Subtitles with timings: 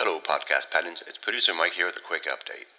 [0.00, 1.04] Hello, podcast patents.
[1.06, 2.72] It's producer Mike here with a quick update.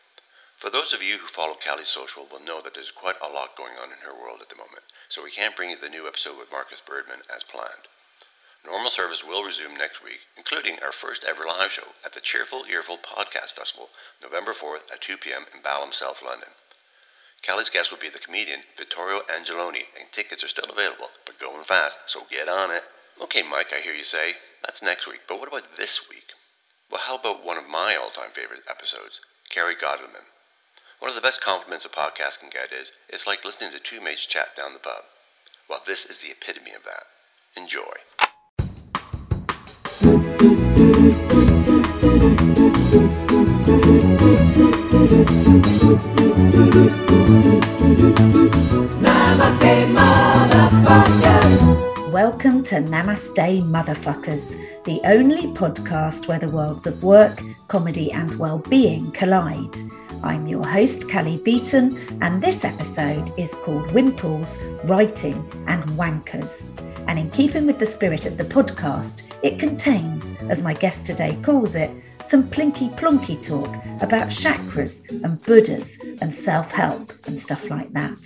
[0.58, 3.55] For those of you who follow Cally Social will know that there's quite a lot
[3.55, 6.08] going on in her world at the moment, so we can't bring you the new
[6.08, 7.86] episode with Marcus Birdman as planned.
[8.66, 12.66] Normal service will resume next week, including our first ever live show at the Cheerful
[12.66, 15.46] Earful Podcast Festival, November 4th at 2 p.m.
[15.54, 16.58] in Balham, South London.
[17.44, 21.66] Cally's guest will be the comedian Vittorio Angelone, and tickets are still available, but going
[21.66, 22.82] fast, so get on it.
[23.22, 24.41] Okay, Mike, I hear you say.
[24.66, 26.34] That's next week, but what about this week?
[26.91, 30.27] Well, how about one of my all time favorite episodes, Kerry Godliman?
[30.99, 34.02] One of the best compliments a podcast can get is it's like listening to two
[34.02, 35.04] mates chat down the pub.
[35.70, 37.07] Well, this is the epitome of that.
[37.55, 37.82] Enjoy.
[49.01, 51.41] Namaste, motherfucker.
[52.12, 59.12] Welcome to Namaste Motherfuckers, the only podcast where the worlds of work, comedy, and well-being
[59.13, 59.77] collide.
[60.21, 65.35] I'm your host, Cally Beaton, and this episode is called Wimples, Writing,
[65.67, 66.78] and Wankers.
[67.07, 71.39] And in keeping with the spirit of the podcast, it contains, as my guest today
[71.41, 71.91] calls it,
[72.31, 73.68] some plinky plonky talk
[74.01, 78.22] about chakras and Buddhas and self help and stuff like that.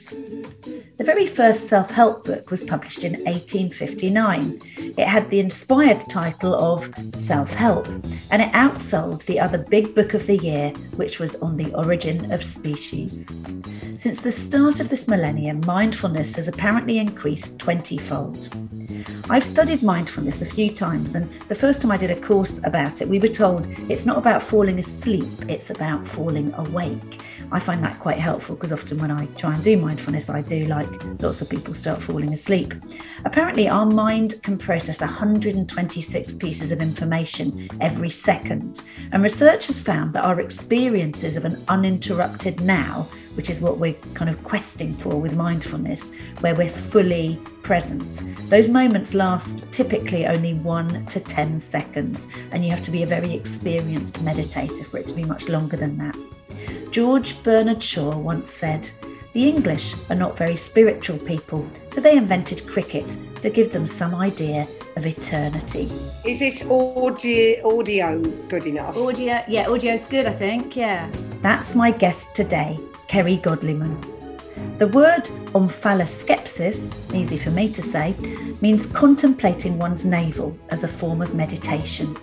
[0.97, 4.59] The very first self help book was published in 1859.
[4.95, 7.88] It had the inspired title of Self Help,
[8.30, 12.31] and it outsold the other big book of the year, which was On the Origin
[12.31, 13.34] of Species.
[13.98, 18.50] Since the start of this millennium, mindfulness has apparently increased 20 fold.
[19.30, 23.02] I've studied mindfulness a few times, and the first time I did a course about
[23.02, 27.22] it, we were told it's not about falling asleep, it's about falling awake.
[27.52, 30.66] I find that quite helpful because often when I try and do mindfulness, I do
[30.66, 30.90] like
[31.22, 32.74] lots of people start falling asleep.
[33.24, 38.84] Apparently, our mind can process 126 pieces of information every second,
[39.14, 44.29] and researchers found that our experiences of an uninterrupted now which is what we're kind
[44.29, 48.22] of questing for with mindfulness, where we're fully present.
[48.50, 53.07] Those moments last typically only one to 10 seconds, and you have to be a
[53.07, 56.16] very experienced meditator for it to be much longer than that.
[56.91, 58.90] George Bernard Shaw once said,
[59.34, 64.16] The English are not very spiritual people, so they invented cricket to give them some
[64.16, 65.91] idea of eternity.
[66.24, 68.95] Is this audio audio good enough?
[68.95, 71.12] Audio, yeah, audio's good, I think, yeah.
[71.41, 74.00] That's my guest today, Kerry Godliman.
[74.78, 75.24] The word
[75.54, 78.16] omphaloskepsis, easy for me to say,
[78.62, 82.16] means contemplating one's navel as a form of meditation.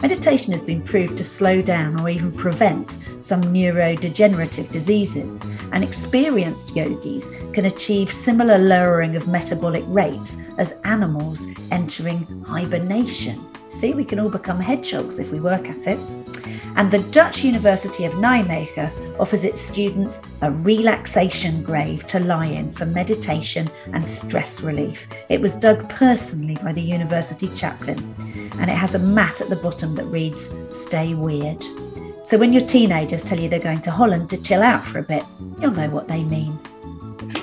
[0.00, 5.42] Meditation has been proved to slow down or even prevent some neurodegenerative diseases,
[5.72, 13.44] and experienced yogis can achieve similar lowering of metabolic rates as animals entering hibernation.
[13.68, 15.98] See, we can all become hedgehogs if we work at it.
[16.78, 22.70] And the Dutch University of Nijmegen offers its students a relaxation grave to lie in
[22.70, 25.08] for meditation and stress relief.
[25.28, 27.98] It was dug personally by the university chaplain,
[28.60, 31.64] and it has a mat at the bottom that reads, Stay Weird.
[32.22, 35.02] So when your teenagers tell you they're going to Holland to chill out for a
[35.02, 35.24] bit,
[35.60, 36.60] you'll know what they mean.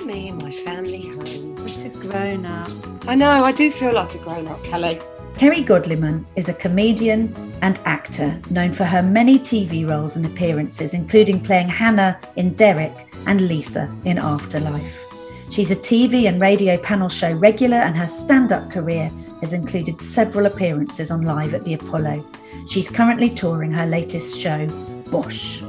[0.06, 1.56] Me and my family home.
[1.58, 2.95] What a grown up.
[3.08, 5.00] I know, I do feel like a grown up, Kelly.
[5.38, 10.96] Kerry Godliman is a comedian and actor known for her many TV roles and appearances,
[10.96, 12.92] including playing Hannah in Derek
[13.28, 15.06] and Lisa in Afterlife.
[15.52, 19.12] She's a TV and radio panel show regular, and her stand up career
[19.42, 22.26] has included several appearances on Live at the Apollo.
[22.68, 24.66] She's currently touring her latest show,
[25.12, 25.62] Bosh.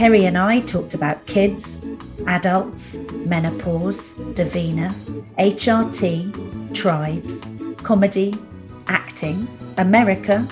[0.00, 1.84] Kerry and I talked about kids,
[2.26, 4.90] adults, menopause, Davina,
[5.36, 7.50] HRT, tribes,
[7.82, 8.32] comedy,
[8.86, 10.48] acting, America,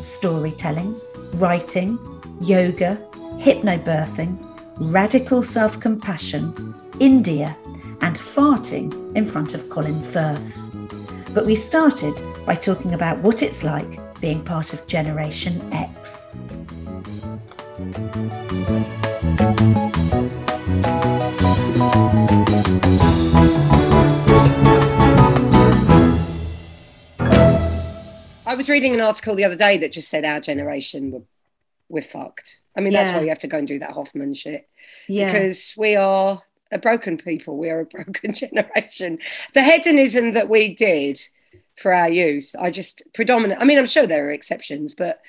[0.00, 1.00] storytelling,
[1.34, 1.98] writing,
[2.42, 2.96] yoga,
[3.40, 4.38] hypnobirthing,
[4.78, 7.56] radical self compassion, India,
[8.02, 10.62] and farting in front of Colin Firth.
[11.34, 12.14] But we started
[12.46, 16.38] by talking about what it's like being part of Generation X.
[17.82, 17.84] I
[28.54, 31.22] was reading an article the other day that just said our generation were
[31.88, 32.60] we're fucked.
[32.76, 34.68] I mean, that's why you have to go and do that Hoffman shit
[35.08, 36.40] yeah because we are
[36.70, 37.58] a broken people.
[37.58, 39.18] We are a broken generation.
[39.54, 41.20] The hedonism that we did
[41.76, 43.60] for our youth, I just predominant.
[43.60, 45.20] I mean, I'm sure there are exceptions, but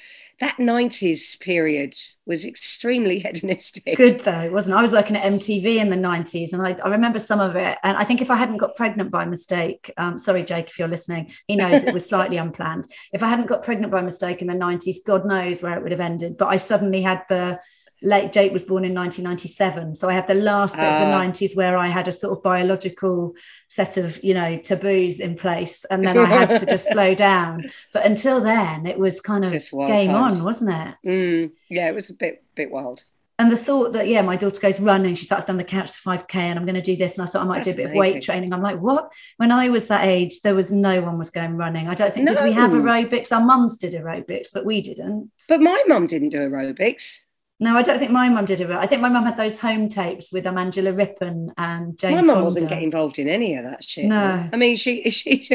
[0.44, 1.96] that 90s period
[2.26, 3.96] was extremely hedonistic.
[3.96, 4.80] good though wasn't it?
[4.80, 7.78] i was working at mtv in the 90s and I, I remember some of it
[7.84, 10.88] and i think if i hadn't got pregnant by mistake um, sorry jake if you're
[10.88, 14.48] listening he knows it was slightly unplanned if i hadn't got pregnant by mistake in
[14.48, 17.60] the 90s god knows where it would have ended but i suddenly had the
[18.04, 21.24] late jake was born in 1997 so i had the last bit of the Ah.
[21.24, 23.34] 90s where i had a sort of biological
[23.70, 27.64] set of you know taboos in place and then i had to just slow down.
[27.94, 30.40] But until then it was kind of game times.
[30.40, 30.96] on wasn't it?
[31.08, 33.04] Mm, yeah, it was a bit bit wild.
[33.40, 35.98] and the thought that yeah my daughter goes running she starts down the couch to
[36.10, 37.86] 5k and i'm going to do this and i thought i might That's do a
[37.86, 38.54] bit of weight training.
[38.54, 39.12] I'm like what?
[39.38, 41.88] When i was that age there was no one was going running.
[41.88, 43.32] I don't think did we have aerobics?
[43.32, 45.32] Our mums did aerobics but we didn't.
[45.50, 47.26] But my mum didn't do aerobics.
[47.64, 49.88] No i don't think my mum did it i think my mum had those home
[49.90, 53.64] tapes with um, angela rippon and jane my mum wasn't getting involved in any of
[53.64, 54.06] that shit.
[54.06, 54.50] No.
[54.54, 55.48] I mean, she she.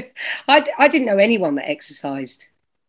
[0.46, 2.40] I, I didn't know anyone that exercised.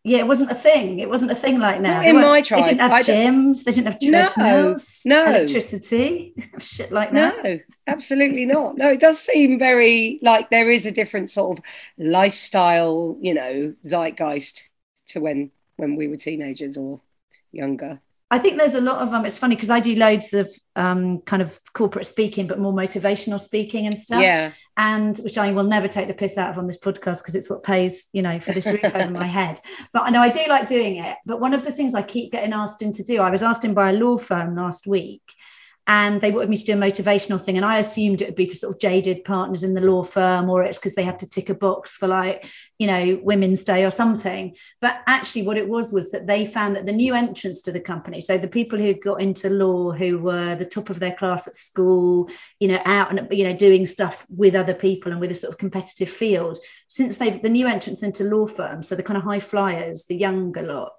[0.04, 2.64] yeah it wasn't a thing it wasn't a thing like now Not in my they
[2.70, 5.22] didn't have I gyms they didn't have No, treadmills no.
[5.26, 7.34] electricity shit like that.
[7.44, 7.52] No,
[7.96, 8.78] absolutely not.
[8.82, 11.64] No, it does seem very like there is a different sort of
[11.98, 14.70] lifestyle, you know, zeitgeist
[15.08, 17.02] to when when we were teenagers or
[17.52, 18.00] younger.
[18.32, 19.26] I think there's a lot of um.
[19.26, 23.40] It's funny because I do loads of um kind of corporate speaking, but more motivational
[23.40, 24.22] speaking and stuff.
[24.22, 24.52] Yeah.
[24.78, 27.50] And which I will never take the piss out of on this podcast because it's
[27.50, 29.60] what pays, you know, for this roof over my head.
[29.92, 31.18] But I know I do like doing it.
[31.26, 33.66] But one of the things I keep getting asked in to do, I was asked
[33.66, 35.24] in by a law firm last week,
[35.90, 38.48] and they wanted me to do a motivational thing, and I assumed it would be
[38.48, 41.28] for sort of jaded partners in the law firm, or it's because they had to
[41.28, 42.46] tick a box for like,
[42.78, 44.56] you know, Women's Day or something.
[44.82, 47.80] But actually, what it was was that they found that the new entrants to the
[47.80, 51.48] company, so the people who got into law who were the top of their class
[51.48, 55.32] at school, you know, out and you know, doing stuff with other people and with
[55.32, 59.02] a sort of competitive field, since they've the new entrants into law firms, so the
[59.02, 60.94] kind of high flyers, the younger lot,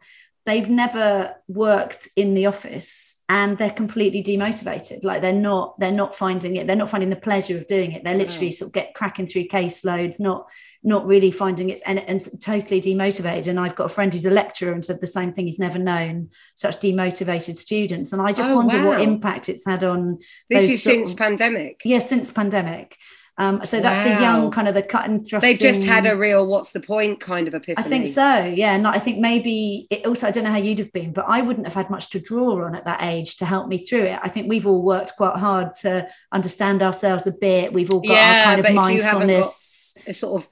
[0.47, 5.05] they've never worked in the office and they're completely demotivated.
[5.05, 8.05] Like they're not they're not finding it they're not finding the pleasure of doing it.
[8.05, 8.21] They're mm.
[8.21, 10.51] literally sort of get cracking through caseloads not
[10.83, 13.49] not really finding it and, and totally demotivated.
[13.49, 15.47] And i've got a friend who's a lecturer and said the same thing.
[15.47, 18.13] He's never known such demotivated students.
[18.13, 21.81] And i just Oh, wonder what impact it's had on This is since of- pandemic.
[21.85, 22.97] yeah since pandemic
[23.41, 26.15] um so that's the young kind of the cut and thrust They've just had a
[26.17, 27.85] real what's the point kind of epiphany.
[27.85, 28.75] I think so, yeah.
[28.75, 31.41] And I think maybe it also, I don't know how you'd have been, but I
[31.41, 34.21] wouldn't have had much to draw on at that age to help me through it.
[34.23, 37.73] I think we've all worked quite hard to understand ourselves a bit.
[37.73, 39.97] We've all got Yeah, our kind of if you haven't got- mindfulness.
[40.07, 40.49] A sort of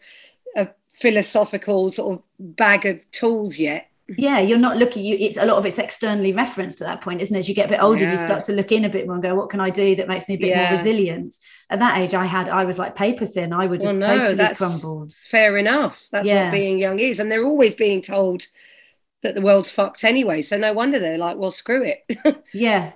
[0.56, 3.87] a philosophical sort of bag of tools yet.
[4.16, 7.20] Yeah, you're not looking, you it's a lot of it's externally referenced at that point,
[7.20, 7.40] isn't it?
[7.40, 8.12] As you get a bit older, Yeah.
[8.12, 10.08] you start to look in a bit more and go, what can I do that
[10.08, 10.62] makes me a bit Yeah.
[10.62, 11.34] more resilient?
[11.68, 13.52] At that age, I had, I was like paper thin.
[13.52, 15.12] I would have no, totally crumbled.
[15.12, 16.02] Fair enough.
[16.10, 16.44] That's Yeah.
[16.44, 17.18] what being young is.
[17.18, 18.46] And they're always being told
[19.22, 20.40] that the world's fucked anyway.
[20.40, 22.44] So no wonder they're like, well, screw it.
[22.54, 22.92] Yeah.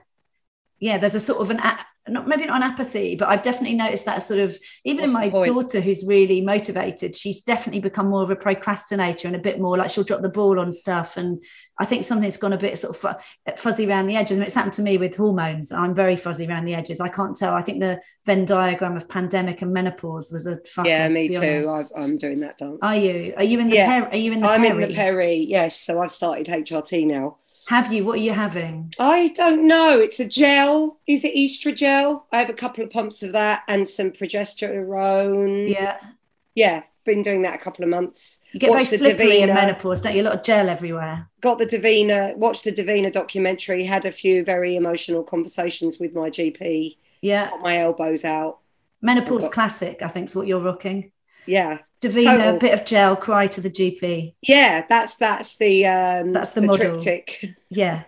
[0.79, 1.61] Yeah, there's a sort of an
[2.09, 5.33] not maybe not an apathy, but I've definitely noticed that sort of even What's in
[5.33, 9.61] my daughter who's really motivated, she's definitely become more of a procrastinator and a bit
[9.61, 11.17] more like she'll drop the ball on stuff.
[11.17, 11.43] And
[11.79, 13.23] I think something's gone a bit sort of
[13.57, 14.39] fuzzy around the edges.
[14.39, 15.71] And it's happened to me with hormones.
[15.71, 17.01] I'm very fuzzy around the edges.
[17.01, 17.55] I can't tell.
[17.55, 21.35] I think the Venn diagram of pandemic and menopause was a fucker, yeah, me be
[21.35, 21.63] too.
[21.69, 21.83] I.
[21.97, 22.79] I'm doing that dance.
[22.83, 23.35] Are you?
[23.37, 24.01] Are you in the Yeah.
[24.01, 24.83] per- are you in the I'm peri?
[24.83, 25.81] in the Perry, yes.
[25.81, 27.39] So I've started HRT now.
[27.67, 28.05] Have you?
[28.05, 28.93] What are you having?
[28.99, 29.99] I don't know.
[29.99, 30.99] It's a gel.
[31.07, 32.25] Is it Oestrogel?
[32.33, 35.69] I have a couple of pumps of that and some progesterone.
[35.69, 35.99] Yeah.
[36.55, 38.41] Yeah, been doing that a couple of months.
[38.53, 40.23] You get Watch very the slippery in menopause, don't you?
[40.23, 41.29] A lot of gel everywhere.
[41.41, 46.29] Got the Davina, watched the Davina documentary, had a few very emotional conversations with my
[46.29, 47.49] GP, Yeah.
[47.51, 48.59] got my elbows out.
[49.01, 51.11] Menopause got- classic, I think, is what you're rocking.
[51.47, 51.79] Yeah.
[52.03, 52.57] Davina, Total.
[52.57, 54.35] a bit of gel, cry to the GP.
[54.43, 56.99] Yeah, that's that's the um That's the model.
[56.99, 57.55] triptych.
[57.71, 58.03] Yeah.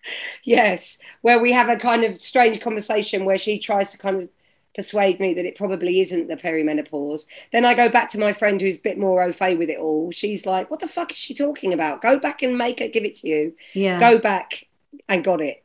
[0.44, 4.28] yes, where we have a kind of strange conversation where she tries to kind of
[4.74, 7.26] persuade me that it probably isn't the perimenopause.
[7.52, 9.78] Then I go back to my friend who's a bit more au fait with it
[9.78, 10.10] all.
[10.10, 12.02] She's like, "What the fuck is she talking about?
[12.02, 13.54] Go back and make her give it to you.
[13.72, 13.98] Yeah.
[14.00, 14.66] Go back
[15.08, 15.62] and got it."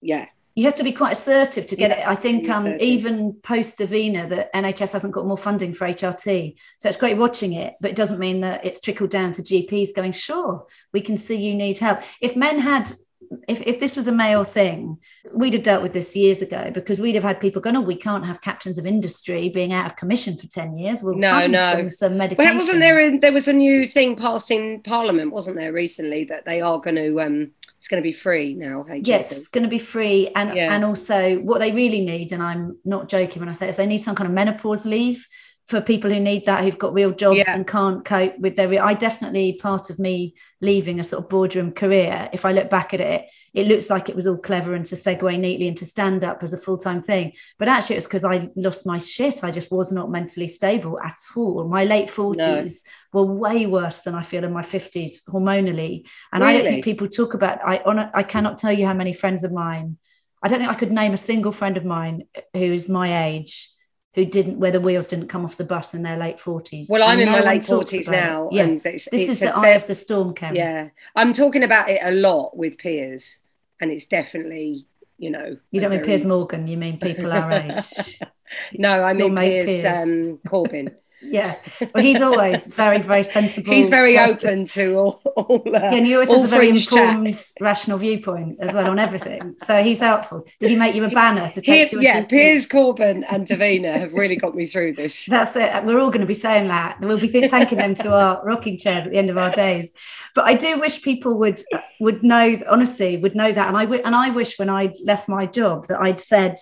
[0.00, 0.26] Yeah,
[0.56, 2.08] You have to be quite assertive to get Yeah, it.
[2.08, 6.56] I think um, even post Davina, the NHS hasn't got more funding for HRT.
[6.78, 9.94] So it's great watching it, but it doesn't mean that it's trickled down to GPs
[9.94, 12.00] going, sure, we can see you need help.
[12.22, 12.90] If men had
[13.48, 14.98] if, if this was a male thing,
[15.34, 17.96] we'd have dealt with this years ago because we'd have had people going, "Oh, we
[17.96, 21.52] can't have captains of industry being out of commission for ten years." We'll No, fund
[21.52, 21.76] no.
[21.76, 22.50] them some medication.
[22.50, 22.98] Well, wasn't there?
[23.00, 26.78] A, there was a new thing passed in Parliament, wasn't there, recently that they are
[26.80, 27.20] going to.
[27.20, 27.50] Um,
[27.86, 28.84] it's going to be free now.
[28.90, 29.06] HSE.
[29.06, 30.74] Yes, going to be free, and Yeah.
[30.74, 33.86] and also what they really need, and I'm not joking when I say this, they
[33.86, 35.24] need some kind of menopause leave
[35.66, 37.54] for people who need that, who've got real jobs Yeah.
[37.56, 38.82] and can't cope with their.
[38.84, 42.28] I definitely part of me leaving a sort of boardroom career.
[42.32, 44.94] If I look back at it, it looks like it was all clever and to
[44.94, 48.24] segue neatly into stand up as a full time thing, but actually it was because
[48.24, 49.42] I lost my shit.
[49.42, 51.66] I just was not mentally stable at all.
[51.66, 56.06] My late forties were way worse than I feel in my fifties hormonally.
[56.32, 59.12] And I don't think people talk about I on I cannot tell you how many
[59.12, 59.98] friends of mine
[60.42, 63.70] I don't think I could name a single friend of mine who is my age
[64.16, 66.86] who didn't where the wheels didn't come off the bus in their late 40s.
[66.88, 68.20] Well, I'm And in no my late forties about it.
[68.26, 68.62] now, Yeah.
[68.64, 70.56] and it's, this it's is the eye of the storm, Karen.
[70.56, 73.38] Yeah, I'm talking about it a lot with peers,
[73.80, 74.86] and it's definitely,
[75.18, 78.18] you know, You don't a mean very- Piers Morgan, you mean people our age.
[78.72, 79.84] No, I mean Piers, Piers.
[79.84, 80.94] Um, Corbyn.
[81.22, 81.56] yeah.
[81.94, 83.72] Well, he's always very, very sensible.
[83.72, 85.22] He's very open to all.
[85.36, 88.98] all uh, Yeah, and he always has a very informed, rational viewpoint as well on
[88.98, 89.54] everything.
[89.58, 90.46] So he's helpful.
[90.60, 93.96] Did he make you a banner to take to a yeah, Piers Corbyn and Davina
[93.98, 95.26] have really got me through this.
[95.28, 95.84] That's it.
[95.84, 97.00] We're all going to be saying that.
[97.00, 99.92] We'll be thanking them to our rocking chairs at the end of our days.
[100.34, 101.60] But I do wish people would
[101.98, 103.68] would know, honestly, would know that.
[103.68, 106.56] And I wi- and I wish when I'd left my job that I'd said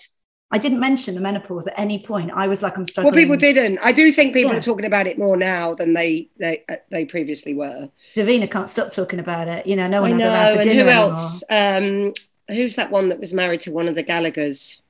[0.55, 2.31] I didn't mention the menopause at any point.
[2.33, 3.13] I was like, I'm struggling.
[3.13, 3.79] Well, people didn't.
[3.83, 4.59] I do think people Yeah.
[4.59, 7.89] are talking about it more now than they they uh, they previously were.
[8.17, 9.67] Davina can't stop talking about it.
[9.67, 10.61] You know, no I one has know.
[10.61, 11.43] And who else?
[11.51, 12.13] Um,
[12.49, 14.81] who's that one that was married to one of the Gallaghers?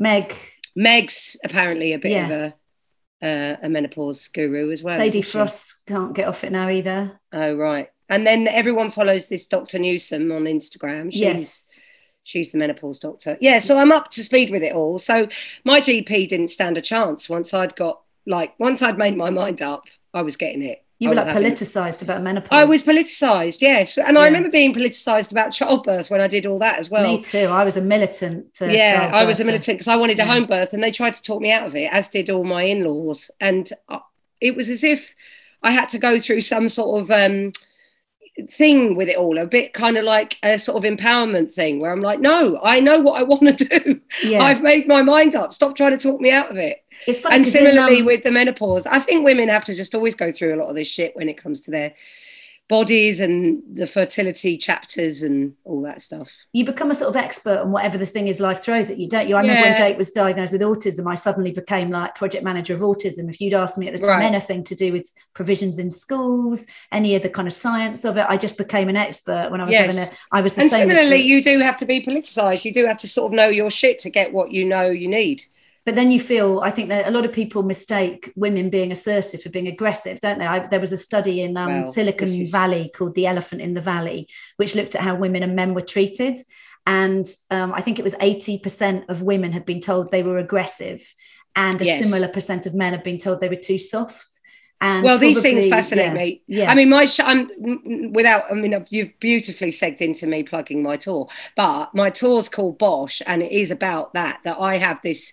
[0.00, 0.34] Meg,
[0.74, 2.26] Meg's apparently a bit Yeah.
[2.28, 2.54] of a
[3.20, 4.96] uh, a menopause guru as well.
[4.98, 5.22] Sadie?
[5.22, 7.20] Frost can't get off it now either.
[7.32, 7.88] Oh right.
[8.08, 9.78] And then everyone follows this Dr.
[9.78, 11.12] Newson on Instagram.
[11.12, 11.67] She's yes.
[12.28, 13.38] She's the menopause doctor.
[13.40, 14.98] Yeah, so I'm up to speed with it all.
[14.98, 15.28] So
[15.64, 19.62] my GP didn't stand a chance once I'd got like once I'd made my mind
[19.62, 20.84] up, I was getting it.
[20.98, 22.48] You were like having- politicized about menopause.
[22.50, 23.96] I was politicized, yes.
[23.96, 24.20] And Yeah.
[24.22, 27.04] I remember being politicized about childbirth when I did all that as well.
[27.04, 27.46] Me too.
[27.46, 28.58] I was a militant.
[28.60, 30.32] Uh, yeah, I was a militant because I wanted a Yeah.
[30.34, 32.64] home birth and they tried to talk me out of it, as did all my
[32.64, 33.30] in laws.
[33.40, 34.00] And uh,
[34.40, 35.14] it was as if
[35.62, 37.52] I had to go through some sort of um,
[38.46, 41.92] thing with it all, a bit kind of like a sort of empowerment thing where
[41.92, 44.00] I'm like, no, I know what I want to do.
[44.22, 44.42] Yeah.
[44.42, 45.52] I've made my mind up.
[45.52, 46.84] Stop trying to talk me out of it.
[47.06, 50.14] It's funny and similarly um, with the menopause, I think women have to just always
[50.14, 51.94] go through a lot of this shit when it comes to their
[52.68, 56.30] bodies and the fertility chapters and all that stuff.
[56.52, 59.08] you become a sort of expert on whatever the thing is life throws at you,
[59.08, 59.36] don't you?
[59.36, 59.88] I remember when Yeah.
[59.88, 63.30] Jake was diagnosed with autism, I suddenly became like project manager of autism.
[63.30, 64.24] If you'd asked me at the time Right.
[64.26, 68.26] anything to do with provisions in schools, any of the kind of science of it,
[68.28, 69.96] I just became an expert when I was Yes.
[69.96, 70.16] having a.
[70.36, 72.64] I was the And similarly, you do have to be politicized.
[72.66, 75.08] You do have to sort of know your shit to get what you know you
[75.08, 75.42] need.
[75.88, 79.40] But then you feel i think that a lot of people mistake women being assertive
[79.42, 82.90] for being aggressive don't they I, there was a study in um, silicon is- valley
[82.94, 84.28] called the elephant in the valley
[84.58, 86.36] which looked at how women and men were treated
[86.86, 91.00] and um, i think it was 80% of women had been told they were aggressive
[91.56, 92.04] and a Yes.
[92.04, 94.40] similar percent of men have been told they were too soft
[94.80, 96.42] and well, these things fascinate yeah, me.
[96.46, 98.44] yeah I mean, my sh- I'm mm, without.
[98.48, 101.26] I mean, you've beautifully segged into me plugging my tour,
[101.56, 104.38] but my tour's called Bosh, and it is about that.
[104.44, 105.32] That I have this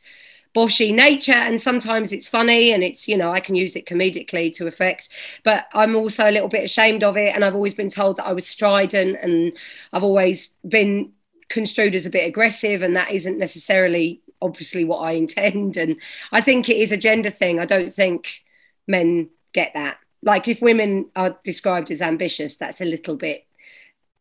[0.55, 4.53] Boshy nature, and sometimes it's funny, and it's you know I can use it comedically
[4.53, 5.09] to effect,
[5.43, 8.27] but I'm also a little bit ashamed of it, and I've always been told that
[8.27, 9.53] I was strident, and
[9.91, 11.11] I've always been
[11.49, 15.97] construed as a bit aggressive, and that isn't necessarily obviously what I intend, and
[16.31, 17.59] I think it is a gender thing.
[17.59, 18.43] I don't think
[18.87, 19.99] men get that.
[20.21, 23.45] Like if women are described as ambitious, that's a little bit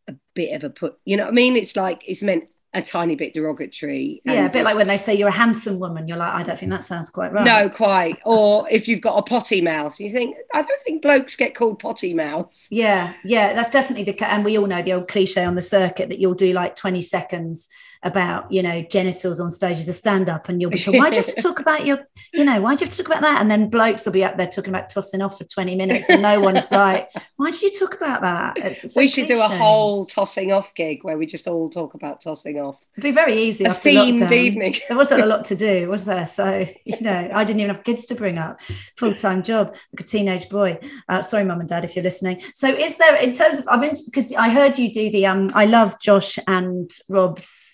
[0.08, 0.98] a bit of a put.
[1.04, 1.56] You know what I mean?
[1.56, 4.20] It's like it's meant a tiny bit derogatory.
[4.24, 6.58] yeah a bit like when they say you're a handsome woman you're like i don't
[6.58, 8.18] think that sounds quite right no, quite.
[8.24, 11.78] Or if you've got a potty mouth, you think I don't think blokes get called
[11.78, 12.68] potty mouths.
[12.70, 16.08] Yeah, yeah, that's definitely the and we all know the old cliche on the circuit
[16.08, 17.68] that you'll do like 20 seconds
[18.04, 21.16] about you know genitals on stage as a stand-up and you'll be talking, why do
[21.16, 23.22] you have to talk about your you know why do you have to talk about
[23.22, 23.40] that?
[23.40, 26.22] And then blokes will be up there talking about tossing off for 20 minutes and
[26.22, 28.56] no one's like why did you talk about that?
[28.58, 32.20] It's we should do a whole tossing off gig where we just all talk about
[32.20, 32.84] tossing off.
[32.94, 34.32] it'd be very easy A themed lockdown.
[34.32, 34.76] evening.
[34.88, 36.26] there wasn't a lot to do was there?
[36.26, 38.60] So you know I didn't even have kids to bring up.
[38.98, 40.78] Full-time job like a teenage boy.
[41.08, 42.42] Uh, sorry mum and dad if you're listening.
[42.52, 45.48] So is there in terms of I mean because I heard you do the um
[45.54, 47.73] I love Josh and Rob's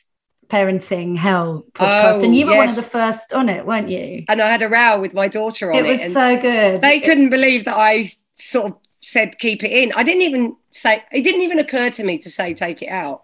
[0.51, 4.25] parenting hell podcast Oh, and you were one of the first on it weren't you
[4.29, 5.91] And I had a row with my daughter on it it.
[5.91, 9.93] was so good they couldn't believe that I sort of said keep it in.
[9.97, 13.23] I didn't even say it didn't even occur to me to say take it out.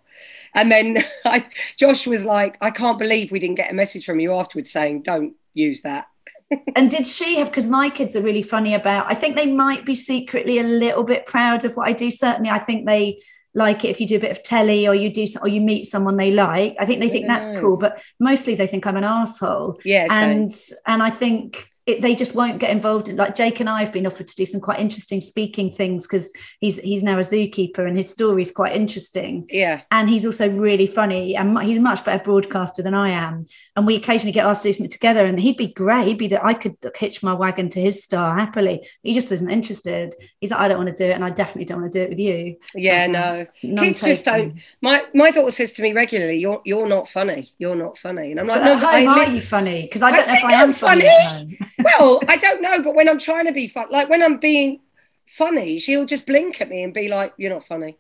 [0.54, 4.20] And then I, Josh was like, I can't believe we didn't get a message from
[4.20, 6.06] you afterwards saying, don't use that.
[6.76, 9.84] and did she have because my kids are really funny about i think they might
[9.84, 13.18] be secretly a little bit proud of what i do certainly i think they
[13.56, 15.86] like it if you do a bit of telly or you do or you meet
[15.86, 16.76] someone they like.
[16.78, 19.80] I think they think that's cool but mostly they think i'm an asshole.
[19.84, 20.52] Yeah, and
[20.86, 23.92] and i think it, they just won't get involved in like Jake and I have
[23.92, 27.86] been offered to do some quite interesting speaking things because he's he's now a zookeeper
[27.86, 29.82] and his story is quite interesting Yeah.
[29.92, 33.44] and he's also really funny and he's a much better broadcaster than I am.
[33.76, 36.06] And we occasionally get asked to do something together, and he'd be great.
[36.08, 38.86] He'd be that I could hitch my wagon to his star happily.
[39.02, 40.14] He just isn't interested.
[40.40, 42.02] He's like, I don't want to do it, and I definitely don't want to do
[42.04, 42.56] it with you.
[42.74, 43.46] Yeah, no.
[43.60, 44.58] Kids just don't.
[44.80, 47.52] My my daughter says to me regularly, "You're you're not funny.
[47.58, 49.82] You're not funny." And I'm like, But "No, but I home, are you funny?
[49.82, 51.08] Because I I don't know if I am funny.
[51.28, 51.58] funny.
[51.82, 54.80] well, I don't know, but when I'm trying to be fun, like when I'm being
[55.26, 57.98] funny, she'll just blink at me and be like, "You're not funny."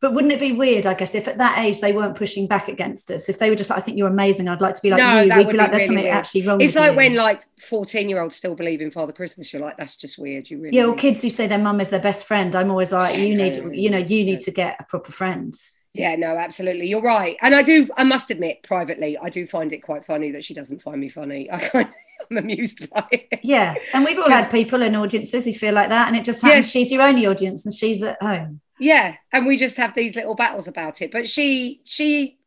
[0.00, 2.68] But wouldn't it be weird, I guess, if at that age they weren't pushing back
[2.68, 3.28] against us?
[3.28, 5.24] If they were just like, I think you're amazing, I'd like to be like No,
[5.24, 6.08] you, that we'd would be like, there's really something weird.
[6.08, 6.96] actually wrong It's with like you.
[6.96, 9.52] when like 14 year olds still believe in Father Christmas.
[9.52, 10.50] You're like, that's just weird.
[10.50, 10.76] You really.
[10.76, 12.54] yeah, or kids who say their mum is their best friend.
[12.54, 14.84] I'm always like, Yeah, you no, need, no, you know, you need to get a
[14.84, 15.54] proper friend.
[15.94, 16.86] Yeah, no, absolutely.
[16.88, 17.36] You're right.
[17.42, 17.88] And I do.
[17.96, 21.08] I must admit, privately, I do find it quite funny that she doesn't find me
[21.08, 21.50] funny.
[21.50, 21.88] I kind
[22.30, 23.40] I'm amused by it.
[23.42, 26.42] Yeah, and we've all had people in audiences who feel like that, and it just
[26.42, 26.66] happens.
[26.66, 26.70] Yes.
[26.70, 28.60] She's your only audience, and she's at home.
[28.80, 31.10] Yeah, and we just have these little battles about it.
[31.10, 32.38] But she, she,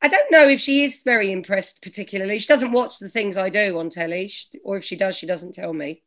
[0.00, 2.38] I don't know if she is very impressed particularly.
[2.38, 4.32] She doesn't watch the things I do on telly,
[4.64, 6.02] or if she does, she doesn't tell me.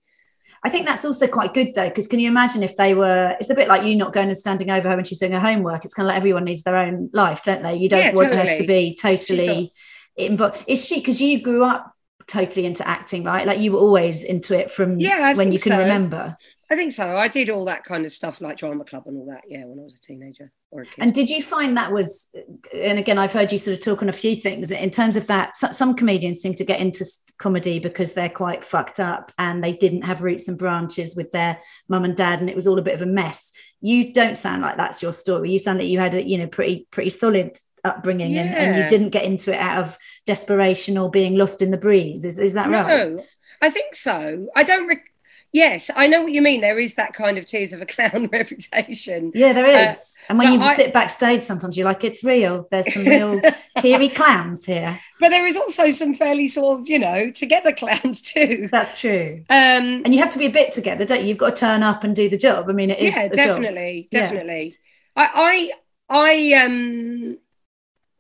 [0.62, 3.36] I think that's also quite good though, because can you imagine if they were?
[3.40, 5.40] It's a bit like you not going and standing over her when she's doing her
[5.40, 5.86] homework.
[5.86, 7.76] It's kind of like everyone needs their own life, don't they?
[7.76, 9.72] You don't Yeah, want her to be totally
[10.18, 10.64] involved.
[10.68, 11.00] Is she?
[11.00, 11.94] Because you grew up
[12.30, 13.46] totally into acting, right?
[13.46, 15.80] Like you were always into it from Yeah, I when you can so.
[15.80, 16.38] remember.
[16.72, 17.18] I think so.
[17.18, 19.42] I did all that kind of stuff like drama club and all that.
[19.48, 20.94] Yeah, when I was a teenager or a kid.
[21.00, 22.30] And did you find that was,
[22.72, 25.26] and again, I've heard you sort of talk on a few things in terms of
[25.28, 25.58] that.
[25.58, 27.06] Some comedians seem to get into
[27.40, 31.58] comedy because they're quite fucked up and they didn't have roots and branches with their
[31.88, 33.52] mum and dad, and it was all a bit of a mess.
[33.82, 35.50] You don't sound like that's your story.
[35.50, 38.90] You sound like you had a, you know, pretty pretty solid upbringing, and, and you
[38.90, 42.26] didn't get into it out of desperation or being lost in the breeze.
[42.26, 42.84] Is is that No.
[42.84, 43.20] right?
[43.62, 44.48] I think so.
[44.56, 44.88] I don't.
[44.88, 45.04] Rec-
[45.52, 46.62] yes, I know what you mean.
[46.62, 49.32] There is that kind of tears of a clown reputation.
[49.36, 52.68] Yeah, there is Uh, and when you I- sit backstage, sometimes you're like, it's real.
[52.72, 53.42] There's some real
[53.80, 54.98] teary clams here.
[55.20, 58.70] But there is also some fairly sort of, you know, together clowns too.
[58.72, 59.44] That's true.
[59.50, 61.28] Um, And you have to be a bit together, don't you?
[61.30, 62.70] You've got to turn up and do the job.
[62.70, 63.36] I mean, it is yeah, a job.
[63.36, 64.20] definitely, Yeah.
[64.22, 64.78] definitely.
[65.16, 65.72] I,
[66.10, 67.38] I, I, um,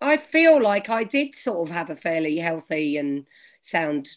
[0.01, 3.25] I feel like I did sort of have a fairly healthy and
[3.61, 4.07] sound.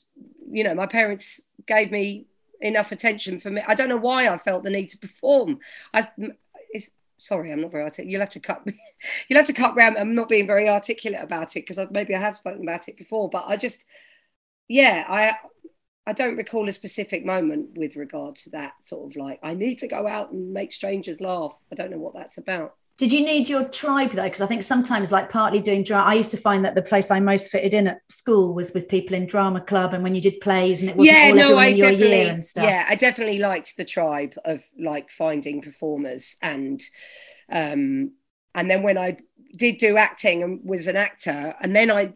[0.50, 2.26] You know, my parents gave me
[2.60, 3.62] enough attention for me.
[3.66, 5.58] I don't know why I felt the need to perform.
[5.92, 6.06] I,
[7.22, 8.10] sorry, I'm not very articulate.
[8.10, 8.80] You'll have to cut me.
[9.28, 9.96] You'll have to cut round.
[9.96, 13.30] I'm not being very articulate about it because maybe I have spoken about it before.
[13.30, 13.84] But I just,
[14.68, 15.34] yeah, I.
[16.04, 19.78] I don't recall a specific moment with regard to that sort of like I need
[19.78, 21.54] to go out and make strangers laugh.
[21.70, 22.74] I don't know what that's about.
[22.98, 24.24] Did you need your tribe though?
[24.24, 27.11] Because I think sometimes, like partly doing drama, I used to find that the place
[27.11, 30.20] I most fitted in at school was with people in drama club, and when you
[30.20, 32.64] did plays, and it wasn't yeah, all no, I your definitely, year and stuff.
[32.64, 36.83] yeah, I definitely liked the tribe of like finding performers and,
[37.50, 38.12] um,
[38.55, 39.16] and then when I
[39.57, 42.14] did do acting and was an actor, and then I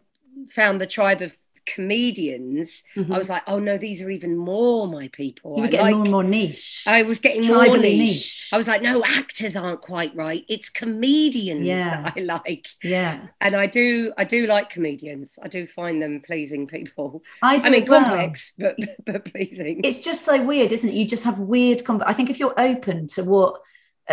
[0.49, 2.83] found the tribe of comedians.
[2.95, 3.13] Mhm.
[3.13, 5.55] I was like, oh no, these are even more my people.
[5.55, 6.83] you were I getting like- more and more niche.
[6.87, 7.99] I was getting more niche.
[7.99, 8.49] niche.
[8.53, 10.43] I was like, no, actors aren't quite right.
[10.47, 12.01] It's comedians Yeah.
[12.01, 12.67] that I like.
[12.83, 15.37] yeah, And I do, I do like comedians.
[15.41, 17.23] I do find them pleasing people.
[17.41, 18.01] I do I mean, well.
[18.03, 18.75] complex, but
[19.05, 19.81] but pleasing.
[19.83, 20.95] It's just so weird, isn't it?
[20.95, 21.83] You just have weird.
[21.85, 23.61] Com- I think if you're open to what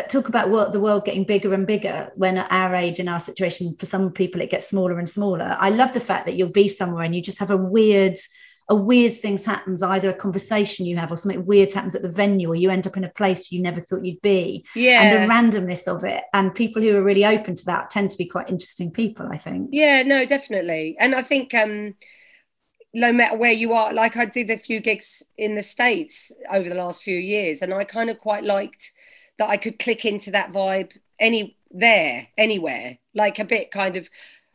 [0.02, 3.20] talk about what the world getting bigger and bigger when at our age and our
[3.20, 6.48] situation for some people it gets smaller and smaller i love the fact that you'll
[6.48, 8.18] be somewhere and you just have a weird
[8.70, 12.08] a weird things happens either a conversation you have or something weird happens at the
[12.08, 15.02] venue or you end up in a place you never thought you'd be yeah.
[15.02, 18.16] and the randomness of it and people who are really open to that tend to
[18.16, 20.96] be quite interesting people i think Yeah, no, definitely.
[20.98, 21.94] And I think um
[22.94, 26.68] no matter where you are, like I did a few gigs in the States over
[26.68, 28.92] the last few years, and I kind of quite liked
[29.38, 34.08] that I could click into that vibe any there, anywhere, like a bit kind of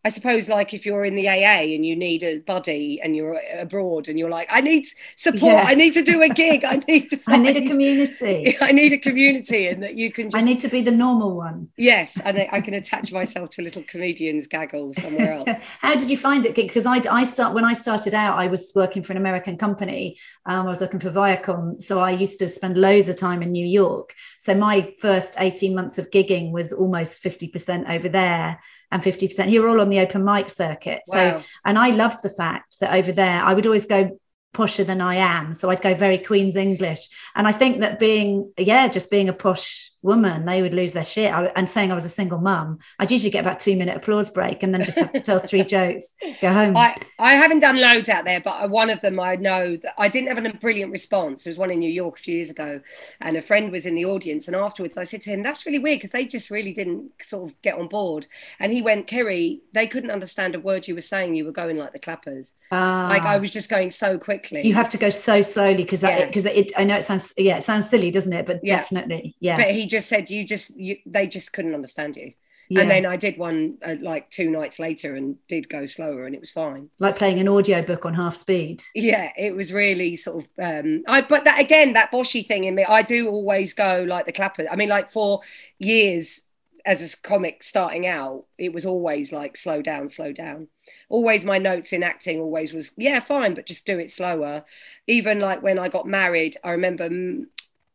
[0.05, 3.39] I suppose, like if you're in the AA and you need a buddy and you're
[3.57, 4.85] abroad and you're like, I need
[5.17, 5.65] support, Yeah.
[5.67, 8.55] I need to do a gig, I need to, I need a community.
[8.61, 11.67] I need a community, and that you can I need to be the normal one.
[11.77, 15.49] yes, and I, I can attach myself to a little comedian's gaggle somewhere else.
[15.81, 16.55] How did you find it?
[16.55, 20.17] Because I, I start when I started out, I was working for an American company.
[20.45, 23.51] Um, I was working for Viacom, so I used to spend loads of time in
[23.51, 24.13] New York.
[24.37, 28.59] So my first eighteen months of gigging was almost fifty percent over there
[28.91, 29.49] and fifty percent.
[29.49, 31.01] here all on the open mic circuit.
[31.05, 34.19] So and I loved the fact that over there, I would always go
[34.53, 35.53] posher than I am.
[35.53, 37.07] So I'd go very Queen's English.
[37.35, 41.05] And I think that being, yeah, just being a posh woman, they would lose their
[41.05, 41.31] shit.
[41.33, 44.29] I, and saying I was a single mum, I'd usually get about two minute applause
[44.29, 46.75] break and then just have to tell three jokes, go home.
[46.77, 50.07] I, I haven't done loads out there, but one of them I know that I
[50.07, 51.43] didn't have a brilliant response.
[51.43, 52.81] There was one in New York a few years ago,
[53.21, 54.47] and a friend was in the audience.
[54.47, 57.49] And afterwards, I said to him, That's really weird because they just really didn't sort
[57.49, 58.27] of get on board.
[58.59, 61.35] And he went, Kerry, they couldn't understand a word you were saying.
[61.35, 62.53] You were going like the clappers.
[62.71, 63.39] Like I Ah.
[63.39, 64.65] was just going so quickly.
[64.65, 66.25] you have to go so slowly because Yeah.
[66.25, 68.77] because it, I know it sounds yeah it sounds silly doesn't it but Yeah.
[68.77, 72.33] definitely yeah But he just said, You just, you, they just couldn't understand you.
[72.69, 72.81] yeah.
[72.81, 76.35] And then I did one uh, like two nights later and did go slower and
[76.35, 76.89] it was fine.
[76.99, 81.03] like playing an audio book on half speed yeah it was really sort of um
[81.07, 84.31] i but that again that boshy thing in me i do always go like the
[84.31, 85.41] clapper i mean like for
[85.79, 86.43] years
[86.85, 90.67] as a comic starting out it was always like slow down slow down
[91.09, 94.63] always my notes in acting always was yeah fine but just do it slower
[95.07, 97.09] even like when i got married i remember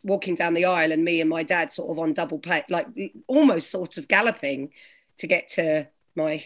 [0.04, 2.86] walking down the aisle and me and my dad sort of on double play like
[3.26, 4.70] almost sort of galloping
[5.18, 6.44] to get to my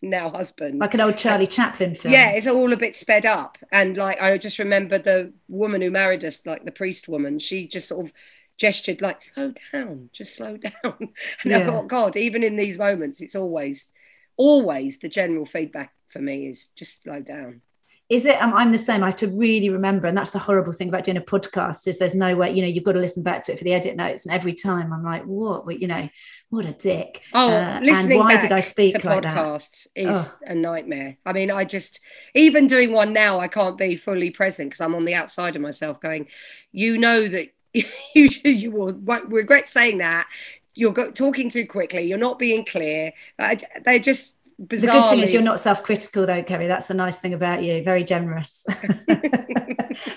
[0.00, 3.58] now husband like an old Charlie Chaplin film yeah, it's all a bit sped up.
[3.70, 7.66] And like I just remember the woman who married us, like the priest woman, she
[7.66, 8.12] just sort of
[8.60, 11.08] gestured like, slow down, just slow down.
[11.44, 13.92] And oh I thought, God, even in these moments, it's always,
[14.36, 17.62] always the general feedback for me is just slow down.
[18.10, 20.72] Is it um, i'm the same i have to really remember and that's the horrible
[20.72, 23.22] thing about doing a podcast is there's no way you know you've got to listen
[23.22, 25.86] back to it for the edit notes and every time i'm like what Well, you
[25.86, 26.08] know
[26.50, 29.86] what a dick Oh, Uh, and listening why back did i speak like that podcasts
[29.94, 30.36] is Oh.
[30.46, 31.16] a nightmare.
[31.24, 32.00] I mean, I just
[32.34, 35.62] even doing one now, I can't be fully present because I'm on the outside of
[35.62, 36.26] myself, going,
[36.72, 38.92] you know that you you will
[39.28, 40.26] regret saying that.
[40.74, 42.02] You're talking too quickly.
[42.02, 43.12] You're not being clear.
[43.38, 47.18] I, they're just the good thing is you're not self-critical though kerry that's the nice
[47.18, 48.64] thing about you very generous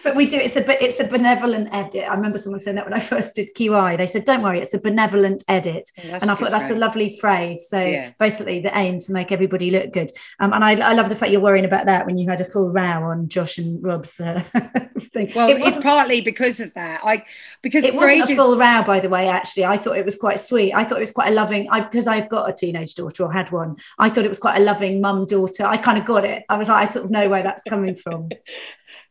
[0.03, 2.93] but we do it's a it's a benevolent edit i remember someone saying that when
[2.93, 6.32] i first did qi they said don't worry it's a benevolent edit Oh, that's and
[6.32, 7.67] I thought that's a lovely phrase.
[7.69, 8.12] So Yeah.
[8.19, 10.12] basically, the aim to make everybody look good.
[10.39, 12.45] Um, and I, I love the fact you're worrying about that when you had a
[12.45, 14.39] full row on Josh and Rob's uh,
[15.13, 15.32] thing.
[15.36, 17.01] Well, it it's partly because of that.
[17.03, 17.23] I
[17.62, 19.29] because it wasn't a full row, by the way.
[19.29, 20.73] Actually, I thought it was quite sweet.
[20.73, 21.69] I thought it was quite a loving.
[21.69, 23.77] I because I've got a teenage daughter or had one.
[23.99, 25.63] I thought it was quite a loving mum daughter.
[25.63, 26.43] I kind of got it.
[26.50, 28.30] I was like, I sort of know where that's coming from.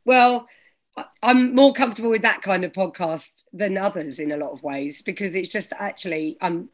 [0.04, 0.48] Well,
[1.22, 5.00] I'm more comfortable with that kind of podcast than others in a lot of ways
[5.00, 6.70] because it's just actually um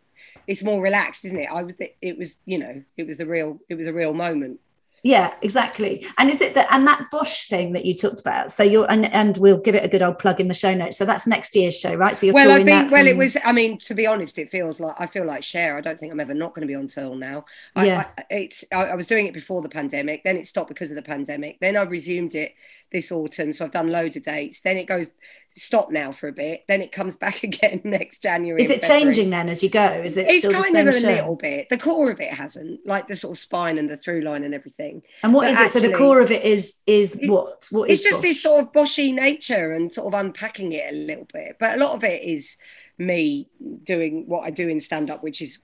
[0.46, 1.50] it's more relaxed, isn't it?
[1.52, 4.60] I was it was you know it was the real it was a real moment.
[5.02, 6.04] Yeah, exactly.
[6.18, 8.50] And is it that and that Bosh thing that you talked about?
[8.50, 10.98] So you're and, and we'll give it a good old plug in the show notes.
[10.98, 12.16] So that's next year's show, right?
[12.16, 13.06] So you're Well, I've touring been well.
[13.06, 13.36] It was.
[13.44, 16.12] I mean, to be honest, it feels like I feel like share I don't think
[16.12, 17.44] I'm ever not going to be on tour now.
[17.76, 18.08] I, Yeah.
[18.18, 18.64] I, it's.
[18.72, 20.24] I, I was doing it before the pandemic.
[20.24, 21.58] Then it stopped because of the pandemic.
[21.60, 22.54] Then I resumed it
[22.90, 23.52] this autumn.
[23.52, 24.60] So I've done loads of dates.
[24.60, 25.08] Then it goes
[25.50, 26.64] stop now for a bit.
[26.68, 28.62] Then it comes back again next January.
[28.62, 29.04] Is it February.
[29.04, 30.02] changing then as you go?
[30.04, 31.06] Is it It's kind of a show?
[31.06, 31.68] little bit.
[31.68, 34.54] The core of it hasn't, like the sort of spine and the through line and
[34.54, 34.87] everything.
[35.22, 35.80] And what But is it?
[35.80, 37.68] So the core of it is is what?
[37.70, 38.28] What is It's just Bosh?
[38.28, 41.56] this sort of boshy nature and sort of unpacking it a little bit.
[41.58, 42.58] But a lot of it is
[42.98, 43.48] me
[43.84, 45.58] doing what I do in stand up, which is,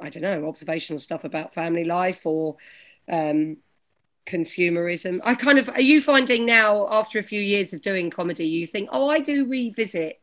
[0.00, 2.56] I don't know, observational stuff about family life or
[3.08, 3.56] um,
[4.26, 5.20] consumerism.
[5.24, 8.66] I kind of, are you finding now, after a few years of doing comedy, you
[8.66, 10.17] think, oh, I do revisit.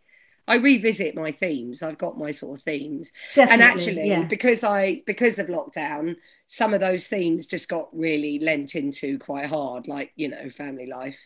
[0.48, 1.82] I revisit my themes.
[1.82, 4.24] I've got my sort of themes Definitely, and actually yeah.
[4.24, 6.16] because i because of lockdown
[6.48, 10.86] some of those themes just got really lent into quite hard like you know family
[10.86, 11.20] life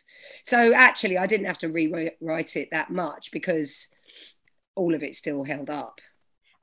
[0.43, 3.89] so actually i didn't have to rewrite it that much because
[4.75, 5.99] all of it still held up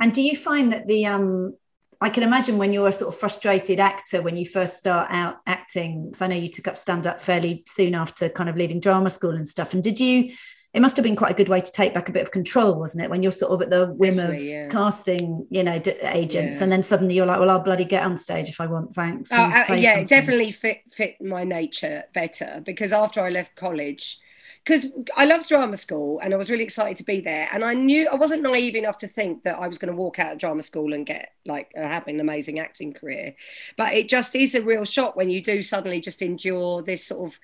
[0.01, 1.55] And do you find that the um
[2.01, 5.37] I can imagine when you're a sort of frustrated actor when you first start out
[5.47, 8.81] acting, because I know you took up stand up fairly soon after kind of leaving
[8.81, 9.73] drama school and stuff.
[9.73, 10.33] And did you?
[10.76, 12.74] It must have been quite a good way to take back a bit of control,
[12.74, 13.08] wasn't it?
[13.08, 14.68] When you're sort of at the whim of yeah.
[14.68, 16.64] casting, you know, d- agents, Yeah.
[16.64, 19.32] and then suddenly you're like, "Well, I'll bloody get on stage if I want, thanks."
[19.32, 20.06] Oh, uh, yeah, something.
[20.06, 24.18] definitely fit fit my nature better because after I left college,
[24.62, 24.84] because
[25.16, 27.48] I loved drama school and I was really excited to be there.
[27.52, 30.18] And I knew I wasn't naive enough to think that I was going to walk
[30.18, 33.34] out of drama school and get like uh, have an amazing acting career.
[33.78, 37.32] But it just is a real shock when you do suddenly just endure this sort
[37.32, 37.40] of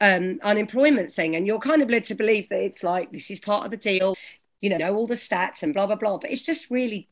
[0.00, 3.40] um, unemployment thing, and you're kind of led to believe that it's like this is
[3.40, 4.16] part of the deal.
[4.60, 6.18] You know, know all the stats and blah blah blah.
[6.18, 7.08] But it's just really,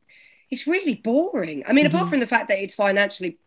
[0.51, 1.65] it's really boring.
[1.67, 1.95] I mean, Mm-hmm.
[1.97, 3.39] apart from the fact that it's financially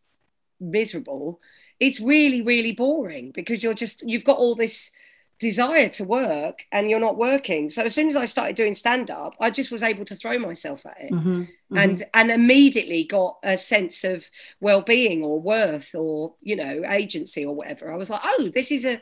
[0.59, 1.39] miserable,
[1.79, 4.91] it's really really boring because you're just you've got all this
[5.39, 7.69] desire to work and you're not working.
[7.69, 10.37] So as soon as I started doing stand up, I just was able to throw
[10.37, 11.77] myself at it Mhm, mhm.
[11.77, 17.55] and and immediately got a sense of well-being or worth or you know agency or
[17.55, 17.91] whatever.
[17.91, 18.99] I was like, "Oh, this is a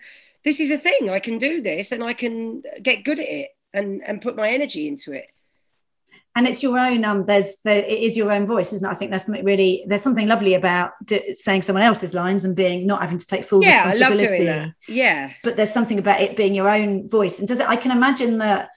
[0.48, 1.10] this is a thing.
[1.18, 4.50] I can do this and I can get good at it and and put my
[4.50, 5.28] energy into it."
[6.38, 8.98] and it's your own um there's there, it is your own voice isn't it i
[8.98, 12.86] think there's something really there's something lovely about d- saying someone else's lines and being
[12.92, 14.74] not having to take full Yeah, I love responsibility doing that.
[14.88, 15.32] Yeah.
[15.44, 18.38] but there's something about it being your own voice and does it i can imagine
[18.46, 18.70] that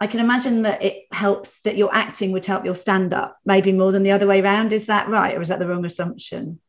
[0.00, 3.72] i can imagine that it helps that your acting would help your stand up maybe
[3.72, 6.60] more than the other way around is that right or is that the wrong assumption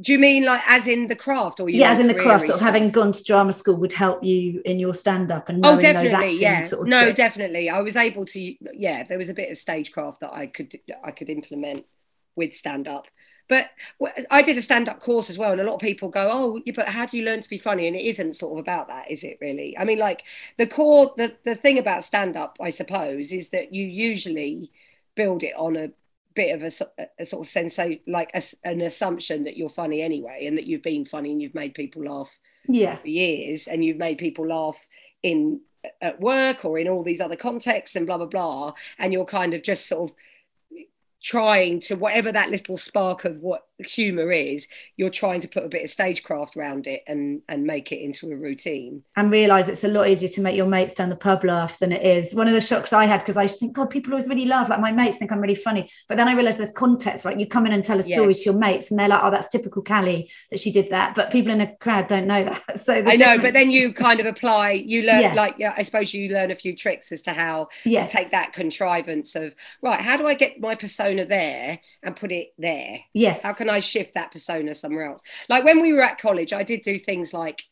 [0.00, 2.44] Do you mean like as in the craft or you yeah as in the craft
[2.46, 5.64] sort of having gone to drama school would help you in your stand up and
[5.64, 6.62] Oh, knowing those acting yeah.
[6.62, 7.16] sort of no, tricks.
[7.18, 7.70] definitely.
[7.70, 8.54] I was able to.
[8.74, 10.74] Yeah, there was a bit of stagecraft that I could
[11.04, 11.84] I could implement
[12.34, 13.06] with stand up.
[13.48, 13.70] But
[14.30, 16.60] I did a stand up course as well, and a lot of people go, "Oh,
[16.74, 19.10] but how do you learn to be funny?" And it isn't sort of about that,
[19.10, 19.38] is it?
[19.40, 19.76] Really?
[19.76, 20.22] I mean, like
[20.56, 24.70] the core, the the thing about stand up, I suppose, is that you usually
[25.16, 25.90] build it on a
[26.34, 26.70] bit of a
[27.24, 31.04] sort of sensation, like a an assumption that you're funny anyway, and that you've been
[31.04, 32.96] funny and you've made people laugh yeah.
[32.96, 34.86] for years and you've made people laugh
[35.22, 35.60] in
[36.00, 39.52] at work or in all these other contexts and blah blah blah and you're kind
[39.52, 40.16] of just sort of
[41.22, 45.68] trying to whatever that little spark of what humor is you're trying to put a
[45.68, 49.84] bit of stagecraft around it and and make it into a routine and realize it's
[49.84, 52.34] a lot easier to make your mates down the pub laugh than it is.
[52.34, 54.68] One of the shocks I had because I think, God, people always really laugh.
[54.68, 55.88] Like my mates think I'm really funny.
[56.08, 57.38] But then I realized there's context, right?
[57.38, 58.42] You come in and tell a story Yes.
[58.44, 61.14] to your mates, and they're like, oh, that's typical Cally that she did that.
[61.14, 62.62] But people in a crowd don't know that.
[62.78, 65.34] So i know but then you kind of apply you learn Yeah.
[65.34, 68.10] like yeah i suppose you learn a few tricks as to how yes.
[68.10, 72.32] to take that contrivance of right how do i get my persona there and put
[72.32, 73.42] it there Yes.
[73.42, 75.22] How can I shift that persona somewhere else?
[75.48, 77.64] Like when we were at college, I did do things like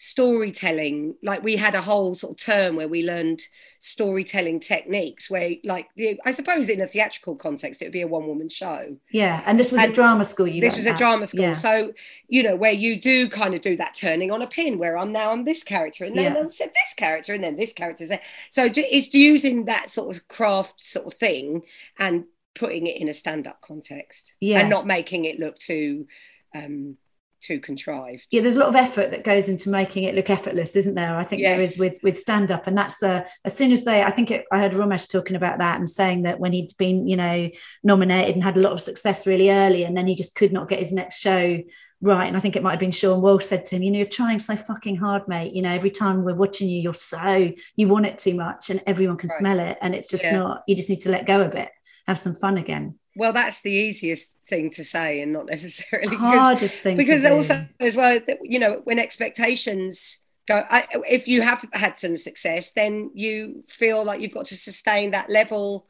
[0.00, 1.16] storytelling.
[1.24, 3.42] Like we had a whole sort of term where we learned
[3.80, 5.28] storytelling techniques.
[5.28, 5.88] Where, like,
[6.24, 8.96] I suppose in a theatrical context, it would be a one-woman show.
[9.10, 9.42] Yeah.
[9.46, 10.46] And this was a drama school.
[10.46, 11.52] You this was a drama school, Yeah.
[11.52, 11.92] so
[12.28, 15.12] you know where you do kind of do that turning on a pin, where I'm
[15.12, 16.40] now I'm this character, and then Yeah.
[16.40, 18.04] I'm said this character, and then this character.
[18.50, 21.62] So it's using that sort of craft sort of thing
[21.98, 22.24] and
[22.54, 24.60] putting it in a stand-up context, Yeah.
[24.60, 26.06] and not making it look too
[26.54, 26.96] um
[27.40, 28.26] too contrived.
[28.32, 31.16] yeah there's a lot of effort that goes into making it look effortless isn't there
[31.16, 34.02] i think there is with with stand up and that's the as soon as they
[34.02, 37.06] i think it, i heard Romesh talking about that and saying that when he'd been
[37.06, 37.48] you know
[37.84, 40.68] nominated and had a lot of success really early and then he just could not
[40.68, 41.58] get his next show
[42.00, 43.98] right and i think it might have been Seann Walsh said to him you know
[43.98, 47.52] you're trying so fucking hard mate you know every time we're watching you you're so
[47.76, 49.38] you want it too much and everyone can Right.
[49.38, 50.38] smell it and it's just Yeah.
[50.38, 51.68] not you just need to let go a bit
[52.08, 52.98] have some fun again.
[53.14, 57.66] Well, that's the easiest thing to say, and not necessarily because hardest thing because also
[57.78, 63.10] as well you know when expectations go I, if you have had some success then
[63.14, 65.86] you feel like you've got to sustain that level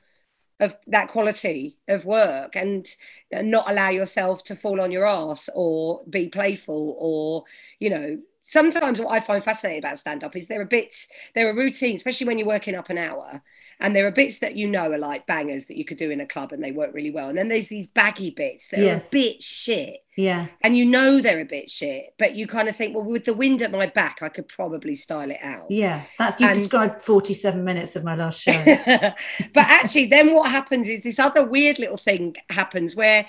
[0.59, 2.87] of that quality of work and
[3.33, 7.45] not allow yourself to fall on your ass or be playful or
[7.79, 8.19] you know
[8.51, 11.97] sometimes what i find fascinating about stand up is there are bits there are routines
[12.01, 13.43] especially when you're working up an hour
[13.81, 16.21] and there are bits that you know are like bangers that you could do in
[16.21, 19.05] a club and they work really well and then there's these baggy bits that Yes.
[19.05, 22.69] are a bit shit yeah and you know they're a bit shit, but you kind
[22.69, 25.67] of think, well, with the wind at my back, I could probably style it out.
[25.71, 29.15] yeah that's you And- described 47 minutes of my last show but
[29.57, 33.27] actually, then what happens is this other weird little thing happens where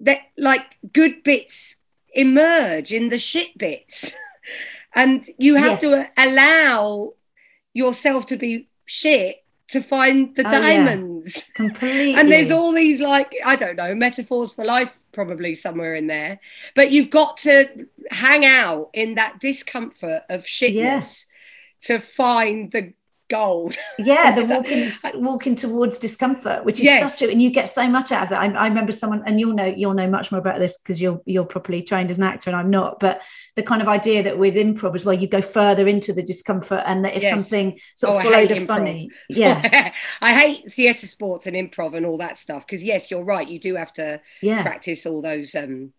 [0.00, 1.76] that like good bits
[2.14, 4.12] emerge in the shit bits,
[4.94, 7.12] and you have to allow
[7.74, 9.36] yourself to be shit
[9.68, 10.60] to find the Oh, yeah.
[10.60, 11.44] diamonds.
[11.54, 12.14] completely.
[12.14, 16.40] And there's all these like i don't know metaphors for life probably somewhere in there.
[16.74, 21.24] But you've got to hang out in that discomfort of shitness
[21.82, 22.92] to find the
[23.32, 24.92] gold yeah the walking
[25.22, 27.18] walking towards discomfort which is Yes.
[27.18, 29.40] such a and you get so much out of that I, I remember someone and
[29.40, 32.24] you'll know you'll know much more about this because you're you're properly trained as an
[32.24, 33.22] actor and i'm not but
[33.56, 36.82] the kind of idea that with improv as well you go further into the discomfort
[36.86, 37.30] and that if Yes.
[37.30, 38.66] something sort Oh, of I follow the improv.
[38.66, 43.24] funny yeah i hate theatre sports and improv and all that stuff because yes you're
[43.24, 45.92] right you do have to yeah practice all those um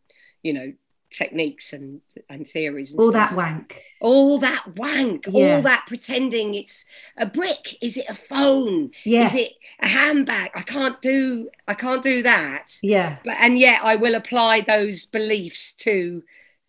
[0.43, 0.73] you know
[1.13, 3.29] techniques and and theories and All stuff.
[3.29, 3.81] that wank.
[4.01, 5.55] all that wank Yeah.
[5.55, 6.85] all that pretending it's
[7.17, 9.25] a brick is it a phone Yeah.
[9.27, 13.17] is it a handbag i can't do i can't do that Yeah.
[13.23, 16.23] but and yet i will apply those beliefs to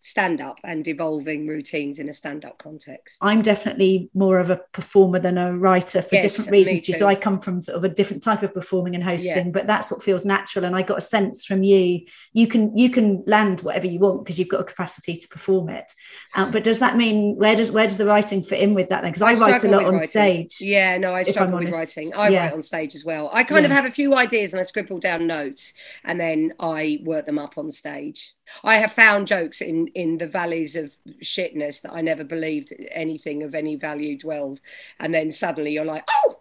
[0.05, 4.57] stand up and evolving routines in a stand up context I'm definitely more of a
[4.71, 6.97] performer than a writer for Yes, different reasons.
[6.97, 9.89] So I come from sort of a different type of performing and hosting, but that's
[9.89, 10.63] what feels natural.
[10.65, 12.01] And I got a sense from you,
[12.33, 15.69] you can you can land whatever you want because you've got a capacity to perform
[15.69, 15.91] it.
[16.35, 19.01] Um, but does that mean where does where does the writing fit in with that
[19.01, 19.11] then?
[19.11, 20.09] Because I, write a lot on writing.
[20.09, 20.57] stage.
[20.61, 22.13] Yeah, no, I struggle with writing.
[22.13, 22.45] I Yeah.
[22.45, 23.31] write on stage as well.
[23.33, 27.01] I kind of have a few ideas and I scribble down notes and then I
[27.03, 28.34] work them up on stage.
[28.63, 33.43] I have found jokes in in the valleys of shitness that I never believed anything
[33.43, 34.61] of any value dwelled,
[34.99, 36.39] and then suddenly you're like, oh,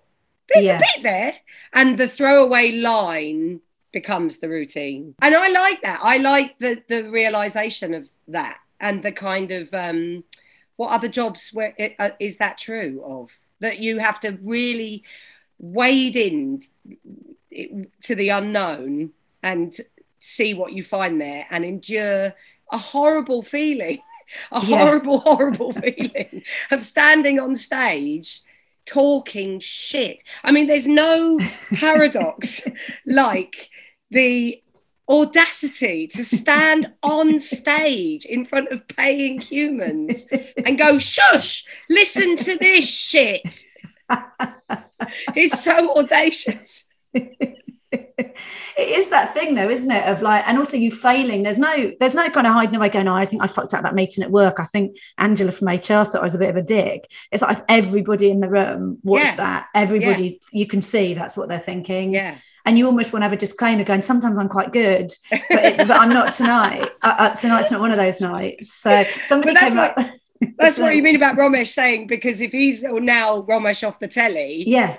[0.52, 0.76] there's Yeah.
[0.76, 1.34] a bit there,
[1.72, 3.60] and the throwaway line
[3.92, 6.00] becomes the routine, and I like that.
[6.02, 10.24] I like the the realization of that and the kind of um,
[10.76, 15.04] what other jobs where uh, is that true of that you have to really
[15.58, 16.60] wade in
[18.00, 19.12] to the unknown
[19.42, 19.76] and
[20.24, 22.34] see what you find there and endure
[22.72, 23.98] a horrible feeling
[24.52, 24.78] a Yeah.
[24.78, 28.40] horrible horrible feeling of standing on stage
[28.86, 30.22] talking shit.
[30.42, 31.38] I mean there's no
[31.74, 32.62] paradox
[33.06, 33.70] like
[34.10, 34.62] the
[35.08, 40.26] audacity to stand on stage in front of paying humans
[40.64, 43.64] and go shush listen to this shit.
[45.36, 46.84] It's so audacious
[47.94, 51.92] it is that thing though isn't it of like and also you failing there's no
[52.00, 54.24] there's no kind of hiding away going oh, i think i fucked up that meeting
[54.24, 54.58] at work.
[54.58, 57.10] I think angela from hr thought i was a bit of a dick.
[57.30, 59.36] It's like everybody in the room watched Yeah.
[59.36, 62.12] that everybody you can see that's what they're thinking.
[62.12, 62.38] Yeah.
[62.66, 65.84] And you almost want to have a disclaimer going sometimes i'm quite good but, it's,
[65.84, 66.90] but i'm not tonight.
[67.02, 68.72] Uh, uh, tonight's not one of those nights.
[68.72, 69.98] So somebody But that's came up
[70.58, 74.64] That's what you mean about Romesh saying because if he's now Romesh off the telly,
[74.66, 74.96] yeah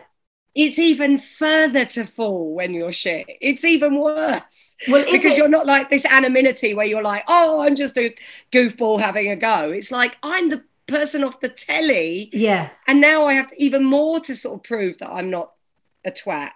[0.55, 3.25] it's even further to fall when you're shit.
[3.41, 7.61] It's even worse well because it you're not like this anonymity where you're like, oh,
[7.61, 8.15] I'm just a
[8.51, 9.69] goofball having a go.
[9.69, 13.83] It's like I'm the person off the telly, yeah and now I have to, even
[13.83, 15.51] more to sort of prove that I'm not
[16.05, 16.51] a twat.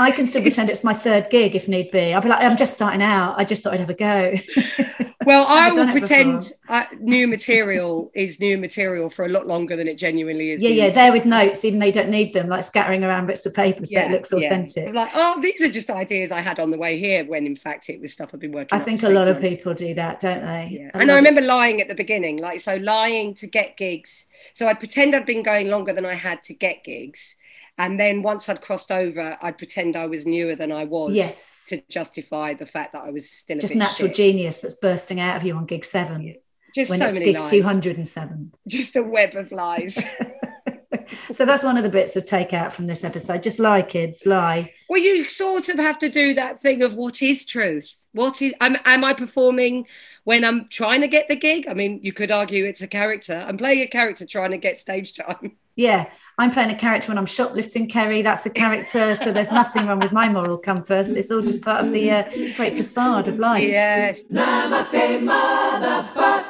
[0.00, 2.14] I can still pretend it's my third gig if need be.
[2.14, 3.38] I'll be like, I'm just starting out.
[3.38, 4.34] I just thought I'd have a go.
[5.26, 9.86] Well, I will pretend uh, new material is new material for a lot longer than
[9.86, 10.62] it genuinely is.
[10.62, 13.44] yeah, yeah, there with notes, even though you don't need them, like scattering around bits
[13.44, 14.88] of paper so it looks authentic.
[14.88, 17.54] I'm like, oh, these are just ideas I had on the way here, when in
[17.54, 18.74] fact it was stuff I've been working.
[18.74, 18.80] On.
[18.80, 20.80] I think a lot of people do that, don't they?
[20.80, 20.90] Yeah.
[20.94, 24.26] And I remember lying at the beginning, like so lying to get gigs.
[24.54, 27.36] So I'd pretend I'd been going longer than I had to get gigs.
[27.80, 31.64] And then once I'd crossed over, I'd pretend I was newer than I was Yes.
[31.70, 34.16] to justify the fact that I was still a just natural shit.
[34.16, 36.34] genius that's bursting out of you on gig seven
[36.74, 37.48] Just when so it's many gig lies.
[37.50, 38.52] 207.
[38.68, 39.94] Just a web of lies.
[41.32, 43.42] so that's one of the bits of takeout from this episode.
[43.42, 44.74] Just lie, kids, lie.
[44.90, 48.04] Well, you sort of have to do that thing of what is truth?
[48.12, 49.86] What is am, am I performing
[50.24, 51.66] when I'm trying to get the gig?
[51.66, 53.42] I mean, you could argue it's a character.
[53.48, 55.56] I'm playing a character trying to get stage time.
[55.76, 58.22] Yeah, I'm playing a character when I'm shoplifting Kerry.
[58.22, 59.14] That's a character.
[59.14, 61.10] So there's nothing wrong with my moral compass.
[61.10, 62.22] It's all just part of the uh,
[62.56, 63.62] great facade of life.
[63.62, 64.24] Yes.
[64.24, 66.49] Namaste, motherfuckers.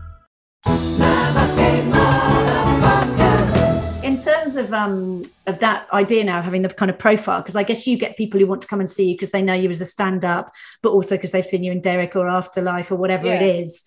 [4.03, 7.55] In terms of um of that idea now of having the kind of profile, because
[7.55, 9.53] I guess you get people who want to come and see you because they know
[9.53, 12.95] you as a stand-up, but also because they've seen you in Derek or Afterlife or
[12.97, 13.47] whatever it Yeah.
[13.47, 13.83] is.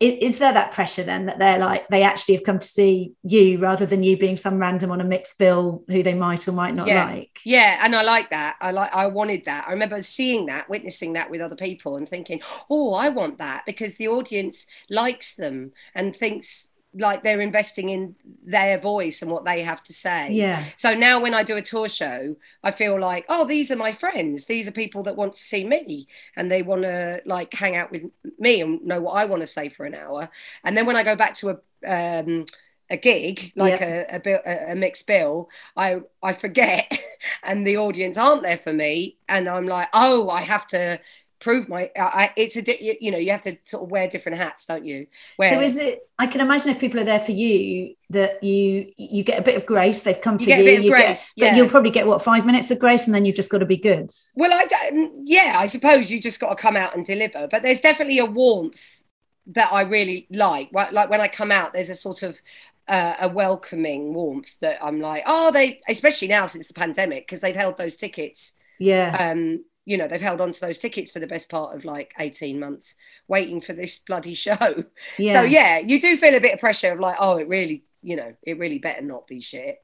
[0.00, 3.58] Is there that pressure then that they're like they actually have come to see you
[3.58, 6.74] rather than you being some random on a mixed bill who they might or might
[6.74, 7.06] not Yeah.
[7.06, 7.40] like?
[7.44, 8.56] Yeah, and I like that.
[8.60, 9.66] I like I wanted that.
[9.66, 13.64] I remember seeing that, witnessing that with other people and thinking, "Oh, I want that"
[13.66, 19.44] because the audience likes them and thinks like they're investing in their voice and what
[19.44, 20.32] they have to say.
[20.32, 20.64] Yeah.
[20.76, 23.92] So now when I do a tour show, I feel like, oh, these are my
[23.92, 24.46] friends.
[24.46, 27.90] These are people that want to see me and they want to like hang out
[27.92, 28.04] with
[28.38, 30.30] me and know what I want to say for an hour.
[30.64, 32.44] And then when I go back to a um,
[32.90, 34.06] a gig like Yeah.
[34.10, 36.90] a, a, bill, a, a mixed bill, I I forget,
[37.42, 40.98] and the audience aren't there for me, and I'm like, oh, I have to
[41.40, 41.90] prove my.
[41.96, 44.84] I, it's a you, you know you have to sort of wear different hats, don't
[44.84, 45.06] you?
[45.36, 46.00] Where So is it?
[46.18, 49.56] I can imagine if people are there for you, that you you get a bit
[49.56, 50.02] of grace.
[50.02, 50.68] They've come You for get a you.
[50.70, 51.56] bit of you grace, but yeah.
[51.56, 53.76] you'll probably get what five minutes of grace, and then you've just got to be
[53.76, 54.10] good.
[54.36, 57.48] Well, I don't, yeah, I suppose you just got to come out and deliver.
[57.48, 59.04] But there's definitely a warmth
[59.48, 60.70] that I really like.
[60.72, 62.40] Like when I come out, there's a sort of
[62.88, 67.40] uh, a welcoming warmth that I'm like, oh, they, especially now since the pandemic, because
[67.40, 68.54] they've held those tickets.
[68.78, 69.32] Yeah.
[69.32, 72.12] Um, you know, they've held on to those tickets for the best part of like
[72.18, 72.94] 18 months,
[73.26, 74.84] waiting for this bloody show.
[75.18, 75.32] yeah.
[75.32, 78.14] So yeah, you do feel a bit of pressure of like, oh, it really, you
[78.14, 79.82] know, it really better not be shit.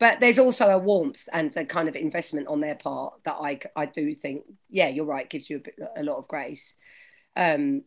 [0.00, 3.60] But there's also a warmth and a kind of investment on their part that I,
[3.76, 6.74] I do think, yeah, you're right, gives you a, bit, a lot of grace.
[7.36, 7.82] Um,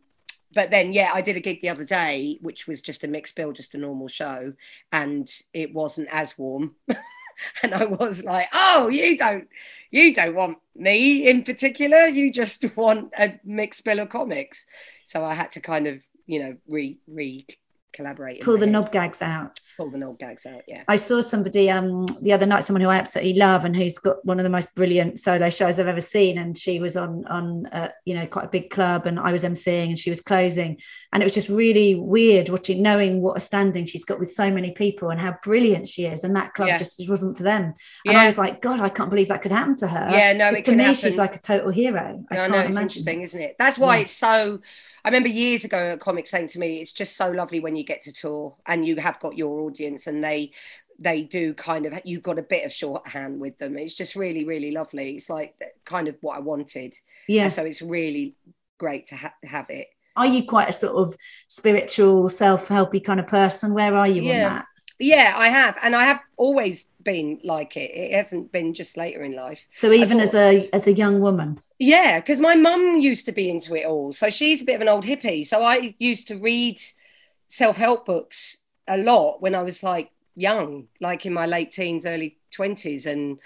[0.54, 3.36] but then, yeah, I did a gig the other day, which was just a mixed
[3.36, 4.54] bill, just a normal show,
[4.90, 6.76] and it wasn't as warm.
[7.62, 9.48] and I was like, "Oh, you don't,
[9.90, 12.06] you don't want me in particular.
[12.06, 14.66] You just want a mixed bill of comics."
[15.04, 17.46] So I had to kind of, you know, re re
[17.92, 18.42] collaborate.
[18.42, 18.72] Pull the head.
[18.72, 19.58] knob gags out.
[19.76, 20.62] Pull the knob gags out.
[20.68, 20.82] Yeah.
[20.88, 24.24] I saw somebody um the other night, someone who I absolutely love and who's got
[24.24, 26.38] one of the most brilliant solo shows I've ever seen.
[26.38, 29.42] And she was on on uh, you know quite a big club, and I was
[29.44, 30.78] emceeing, and she was closing,
[31.12, 34.50] and it was just really weird watching, knowing what a standing she's got with so
[34.50, 36.24] many people and how brilliant she is.
[36.24, 36.78] And that club Yeah.
[36.78, 37.72] just wasn't for them.
[38.04, 38.20] And Yeah.
[38.20, 40.08] I was like, God, I can't believe that could happen to her.
[40.12, 40.94] Yeah, no, to me, happen.
[40.94, 42.24] she's like a total hero.
[42.30, 42.82] I can't know it's imagine.
[42.82, 43.56] interesting, isn't it?
[43.58, 44.02] That's why Yeah.
[44.02, 44.60] it's so.
[45.08, 47.82] I remember years ago, a comic saying to me, "It's just so lovely when you
[47.82, 50.52] get to tour and you have got your audience, and they
[50.98, 53.78] they do kind of you've got a bit of shorthand with them.
[53.78, 55.12] It's just really, really lovely.
[55.14, 55.54] It's like
[55.86, 56.94] kind of what I wanted.
[57.26, 57.44] Yeah.
[57.44, 58.34] And so it's really
[58.76, 59.86] great to ha- have it.
[60.14, 63.72] Are you quite a sort of spiritual, self-helpy kind of person?
[63.72, 64.66] Where are you on that?
[64.98, 67.90] Yeah, I have, and I have always been like it.
[67.94, 69.66] It hasn't been just later in life.
[69.74, 71.60] So even as a as a young woman.
[71.78, 74.12] Yeah, because my mum used to be into it all.
[74.12, 75.46] So she's a bit of an old hippie.
[75.46, 76.80] So I used to read
[77.46, 82.04] self help books a lot when I was like young, like in my late teens,
[82.04, 83.06] early 20s.
[83.06, 83.38] And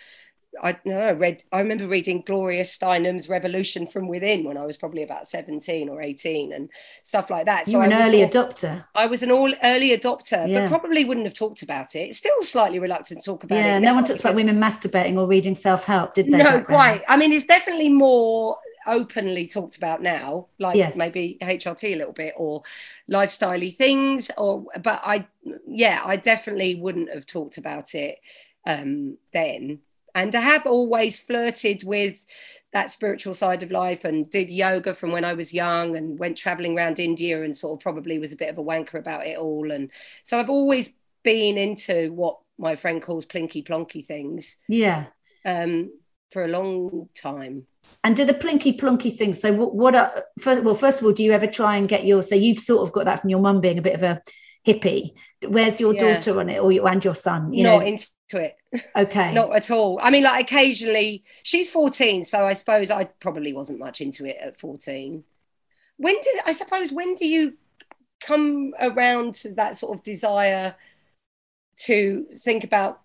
[0.62, 4.76] I know, I read, I remember reading Gloria Steinem's Revolution from Within when I was
[4.76, 6.68] probably about 17 or 18 and
[7.02, 7.68] stuff like that.
[7.68, 8.84] you were an early of- adopter.
[8.94, 10.68] I was an all early adopter, Yeah.
[10.68, 12.14] but probably wouldn't have talked about it.
[12.14, 13.62] Still slightly reluctant to talk about it.
[13.62, 16.36] Yeah, no one talks about women masturbating or reading self-help, did they?
[16.38, 16.64] no, back then?
[16.64, 17.02] quite.
[17.08, 20.96] I mean, it's definitely more openly talked about now, like Yes.
[20.96, 22.62] maybe HRT a little bit or
[23.10, 24.30] lifestyley things.
[24.36, 25.26] Or, but I,
[25.66, 28.18] yeah, I definitely wouldn't have talked about it
[28.66, 29.78] um, then.
[30.14, 32.26] And I have always flirted with
[32.72, 36.36] that spiritual side of life and did yoga from when I was young and went
[36.36, 39.38] traveling around India and sort of probably was a bit of a wanker about it
[39.38, 39.70] all.
[39.70, 39.90] And
[40.24, 45.06] so I've always been into what my friend calls plinky plonky things Yeah.
[45.44, 45.90] um,
[46.30, 47.66] for a long time.
[48.04, 49.40] And do the plinky plonky things?
[49.40, 52.06] So what, what are first, well, first of all, do you ever try and get
[52.06, 54.22] your so you've sort of got that from your mum being a bit of a
[54.66, 55.12] hippie.
[55.46, 56.14] Where's your Yeah.
[56.14, 57.52] daughter on it or you and your son?
[57.52, 57.86] You Not know,
[58.32, 59.32] into it, okay.
[59.34, 59.98] not at all.
[60.02, 64.36] I mean, like occasionally, she's 14, so I suppose I probably wasn't much into it
[64.40, 65.24] at 14.
[65.98, 67.54] When did I suppose when do you
[68.20, 70.74] come around to that sort of desire
[71.80, 73.00] to think about?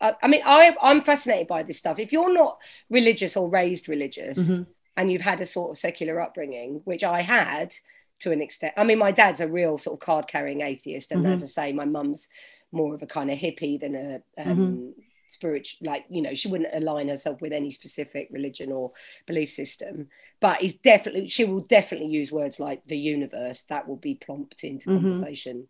[0.00, 1.98] Uh, I mean, I, I'm fascinated by this stuff.
[1.98, 2.58] If you're not
[2.90, 4.66] religious or raised religious, Mhm.
[4.96, 7.74] and you've had a sort of secular upbringing, which I had
[8.20, 8.74] to an extent.
[8.76, 11.32] I mean, my dad's a real sort of card carrying atheist, and Mhm.
[11.32, 12.28] as I say, my mum's
[12.74, 15.00] more of a kind of hippie than a um, Mm-hmm.
[15.26, 15.86] spiritual.
[15.86, 18.92] Like you know, she wouldn't align herself with any specific religion or
[19.26, 20.08] belief system,
[20.40, 23.62] but is definitely she will definitely use words like the universe.
[23.64, 25.00] That will be plonked into Mhm.
[25.00, 25.68] conversation.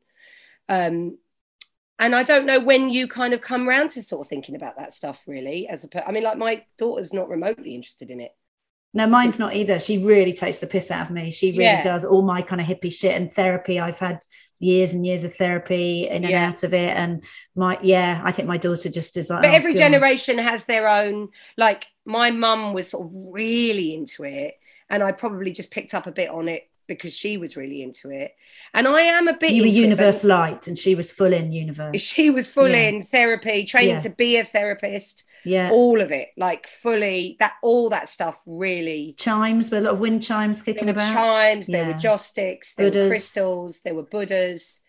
[0.69, 1.19] Um,
[1.99, 4.77] and I don't know when you kind of come around to sort of thinking about
[4.79, 5.69] that stuff really.
[5.69, 8.33] As a, per- I mean, like my daughter's not remotely interested in it.
[8.93, 9.79] No, mine's not either.
[9.81, 11.31] She really takes the piss out of me.
[11.33, 11.83] She really Yeah.
[11.83, 13.79] does all my kind of hippie shit and therapy.
[13.79, 14.19] I've had
[14.65, 16.47] years and years of therapy in and Yeah.
[16.49, 16.97] out of it.
[16.97, 17.23] And
[17.55, 20.89] my yeah, I think my daughter just is like but oh, every generation has their
[20.89, 24.55] own like my mum was sort of really into it
[24.91, 28.11] and i probably just picked up a bit on it because she was really into
[28.11, 28.33] it
[28.73, 31.33] and i am a bit You were into it, universe light and she was full
[31.33, 32.01] in universe.
[32.13, 32.89] she was full Yeah.
[32.89, 34.01] in therapy training Yeah.
[34.01, 35.71] to be a therapist Yeah.
[35.73, 40.01] all of it like fully that all that stuff really chimes, were a lot of
[40.01, 41.13] wind chimes there kicking were about.
[41.13, 41.89] chimes there Yeah.
[41.93, 43.05] were joss sticks there Buddhas.
[43.05, 44.81] were crystals there were buddhas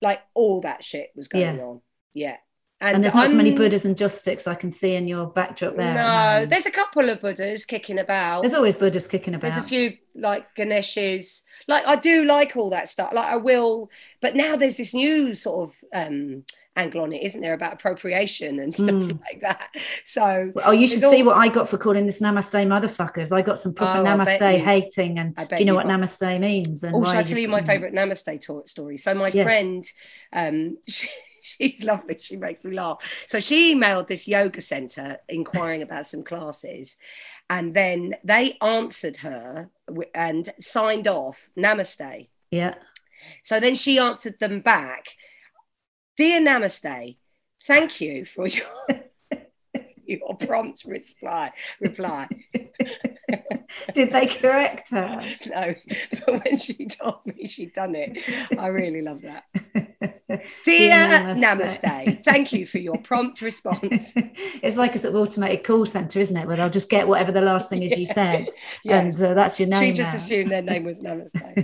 [0.00, 1.80] like all that shit was going on
[2.14, 2.36] yeah
[2.80, 5.74] And there's not so many Buddhas and joss sticks I can see in your backdrop
[5.76, 5.94] there.
[5.94, 8.42] No, there's a couple of Buddhas kicking about.
[8.42, 9.50] there's always Buddhas kicking about.
[9.50, 11.42] There's a few like Ganeshes.
[11.66, 13.12] Like I do like all that stuff.
[13.12, 16.44] Like I will, but now there's this new sort of um
[16.76, 19.18] angle on it, isn't there, about appropriation and stuff Mm.
[19.32, 19.70] like that.
[20.04, 23.32] So Oh, you should It's see what I got for calling this namaste motherfuckers.
[23.32, 25.18] I got some proper Oh, namaste hating.
[25.18, 26.84] And do you know you what got- namaste means?
[26.84, 27.66] And Oh, shall I tell you my Mm.
[27.66, 28.96] favourite Namaste to- story?
[28.96, 29.42] So my Yeah.
[29.42, 29.84] friend,
[30.32, 31.08] um, she,
[31.42, 32.16] she's lovely.
[32.18, 32.98] She makes me laugh.
[33.26, 36.96] So she emailed this yoga centre inquiring about some classes,
[37.48, 39.70] and then they answered her
[40.14, 42.28] and signed off Namaste.
[42.50, 42.74] Yeah.
[43.42, 45.16] So then she answered them back,
[46.16, 47.16] "Dear Namaste,
[47.62, 48.66] thank you for your."
[50.08, 51.52] Your prompt reply.
[51.82, 52.28] Reply.
[53.94, 55.22] Did they correct her?
[55.46, 55.74] No,
[56.26, 58.18] but when she told me she'd done it,
[58.58, 59.44] I really love that.
[60.64, 60.94] Dear
[61.34, 61.82] Namaste.
[61.82, 62.22] Namaste.
[62.24, 64.12] thank you for your prompt response.
[64.16, 66.46] it's like a sort of automated call center, isn't it?
[66.46, 68.46] Where they'll just get whatever the last thing is you said,
[68.84, 69.20] Yes.
[69.20, 69.90] and uh, that's your name.
[69.90, 70.16] She just now.
[70.16, 71.62] assumed their name was Namaste.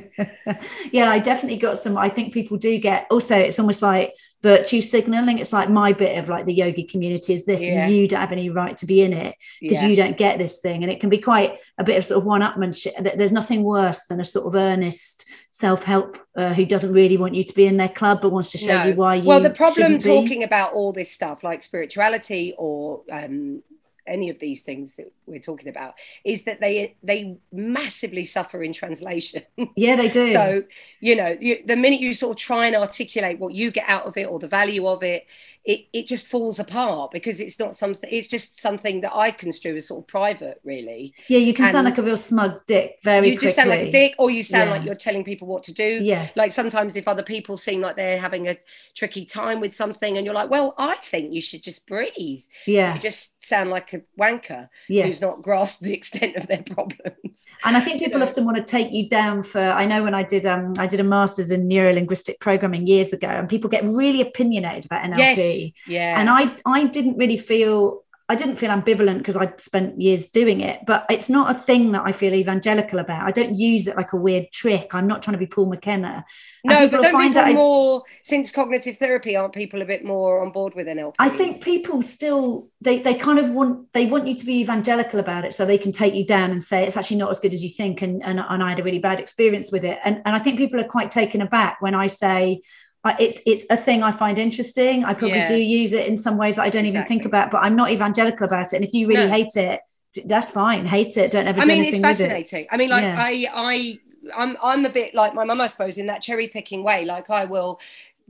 [0.93, 1.99] yeah, I definitely got some.
[1.99, 3.07] I think people do get.
[3.11, 4.15] Also, it's almost like
[4.45, 5.39] virtue signaling.
[5.39, 7.87] It's like my bit of like the yogi community is this, Yeah.
[7.87, 9.89] and you don't have any right to be in it because Yeah.
[9.89, 12.27] you don't get this thing, and it can be quite a bit of sort of
[12.27, 12.93] one-upmanship.
[13.17, 17.43] There's nothing worse than a sort of earnest self-help uh, who doesn't really want you
[17.45, 18.85] to be in their club, but wants to show No.
[18.89, 19.25] you why you.
[19.31, 20.11] well, the problem shouldn't be.
[20.11, 23.63] talking about all this stuff like spirituality or um,
[24.07, 25.95] any of these things that we're talking about
[26.25, 29.43] is that they they massively suffer in translation.
[29.77, 30.27] Yeah, they do.
[30.27, 30.63] So,
[31.01, 34.05] you know, you, the minute you sort of try and articulate what you get out
[34.07, 35.27] of it or the value of it,
[35.65, 39.77] it, it just falls apart because it's not something, it's just something that I construe
[39.77, 41.15] as sort of private, really.
[41.29, 43.91] yeah, you can sound like a real smug dick very you just sound like a
[43.91, 44.77] dick or you sound Yeah.
[44.77, 46.01] like you're telling people what to do.
[46.03, 46.37] Yes.
[46.37, 48.57] Like sometimes if other people seem like they're having a
[48.95, 52.43] tricky time with something and you're like, well, I think you should just breathe.
[52.67, 52.95] Yeah.
[52.95, 55.07] You just sound like a wanker Yes.
[55.07, 57.47] who's not grasped the extent of their problems.
[57.65, 58.27] and I think people know.
[58.27, 59.61] often want to take you down for.
[59.61, 63.13] I know when I did um I did a master's in neuro linguistic programming years
[63.13, 65.19] ago, and people get really opinionated about NLP.
[65.19, 65.54] Yes.
[65.87, 66.19] Yeah.
[66.19, 70.63] And I I didn't really feel I didn't feel ambivalent because I spent years doing
[70.63, 73.27] it, but it's not a thing that I feel evangelical about.
[73.27, 74.95] I don't use it like a weird trick.
[74.95, 76.25] I'm not trying to be Paul McKenna.
[76.65, 79.85] And No, but don't find people that I- more since cognitive therapy aren't people a
[79.85, 81.13] bit more on board with NLP?
[81.19, 85.21] I think people still they they kind of want they want you to be evangelical
[85.21, 87.53] about it so they can take you down and say it's actually not as good
[87.53, 90.23] as you think and and, and I had a really bad experience with it and
[90.25, 92.63] and I think people are quite taken aback when I say
[93.05, 95.05] I- it's it's a thing I find interesting.
[95.05, 95.47] I probably Yeah.
[95.47, 97.91] do use it in some ways that I don't even think about, but I'm not
[97.91, 98.77] evangelical about it.
[98.77, 99.33] And if you really No.
[99.33, 99.81] hate it,
[100.25, 100.87] that's fine.
[100.87, 101.31] Hate it.
[101.31, 102.03] Don't ever I do mean, it's with it.
[102.03, 102.67] fascinating.
[102.71, 103.17] I mean, like Yeah.
[103.19, 103.99] I, I,
[104.35, 107.05] I'm, I'm a bit like my mum, I suppose, in that cherry picking way.
[107.05, 107.79] Like I will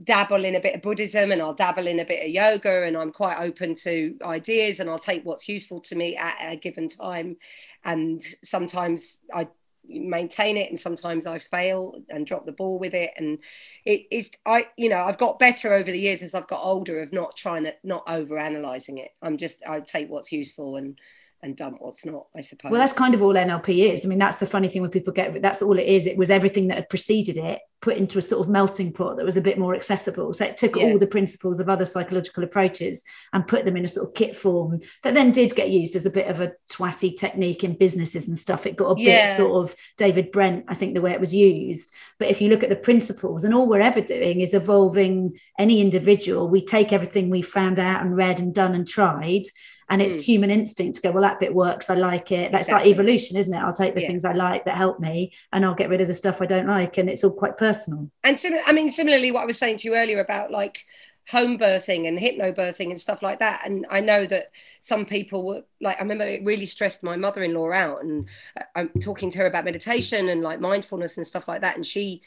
[0.03, 2.97] dabble in a bit of Buddhism and I'll dabble in a bit of yoga, and
[2.97, 6.89] I'm quite open to ideas, and I'll take what's useful to me at a given
[6.89, 7.37] time.
[7.85, 9.47] And sometimes I
[9.89, 13.39] maintain it and sometimes I fail and drop the ball with it and
[13.85, 16.99] it is I you know I've got better over the years as I've got older
[17.01, 20.99] of not trying to not over analyzing it I'm just I take what's useful and
[21.41, 24.05] and dump what's not I suppose Well, that's kind of all NLP is.
[24.05, 26.07] I mean, that's the funny thing when people get that's all it is.
[26.07, 29.25] It was everything that had preceded it put into a sort of melting pot that
[29.25, 30.33] was a bit more accessible.
[30.33, 30.85] So it took Yeah.
[30.85, 34.35] all the principles of other psychological approaches and put them in a sort of kit
[34.35, 38.27] form that then did get used as a bit of a twatty technique in businesses
[38.27, 38.65] and stuff.
[38.65, 41.93] It got a bit sort of David Brent, I think, the way it was used.
[42.17, 45.79] But if you look at the principles, and all we're ever doing is evolving any
[45.79, 49.43] individual, we take everything we found out and read and done and tried.
[49.87, 50.25] And it's Mm.
[50.25, 51.91] human instinct to go, well, that bit works.
[51.91, 52.51] I like it.
[52.51, 52.89] That's Exactly.
[52.89, 53.59] like evolution, isn't it?
[53.59, 54.07] I'll take the Yeah.
[54.07, 56.65] things I like that help me and I'll get rid of the stuff I don't
[56.67, 56.97] like.
[56.97, 57.74] And it's all quite personal.
[58.23, 60.85] And sim- I mean similarly what I was saying to you earlier about like
[61.29, 64.51] home birthing and hypnobirthing and stuff like that and I know that
[64.81, 68.27] some people were like I remember it really stressed my mother-in-law out and
[68.59, 71.85] uh, I'm talking to her about meditation and like mindfulness and stuff like that and
[71.85, 72.21] she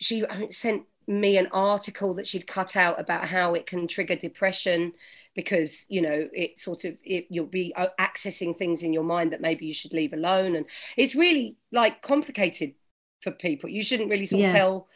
[0.00, 4.92] she sent me an article that she'd cut out about how it can trigger depression
[5.34, 9.32] because you know it sort of it, you'll be uh, accessing things in your mind
[9.32, 10.66] that maybe you should leave alone and
[10.96, 12.74] it's really like complicated
[13.22, 13.68] for people.
[13.70, 14.48] You shouldn't really sort Yeah.
[14.48, 14.88] of tell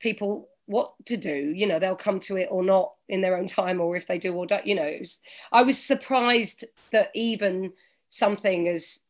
[0.00, 1.52] people what to do.
[1.54, 4.18] You know they'll come to it or not in their own time or if they
[4.18, 4.96] do or don't you know.
[4.98, 5.20] Was,
[5.52, 7.72] i was surprised that even
[8.08, 9.00] something as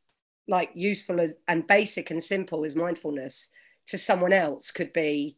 [0.49, 3.51] like useful as, and basic and simple as mindfulness
[3.87, 5.37] to someone else could be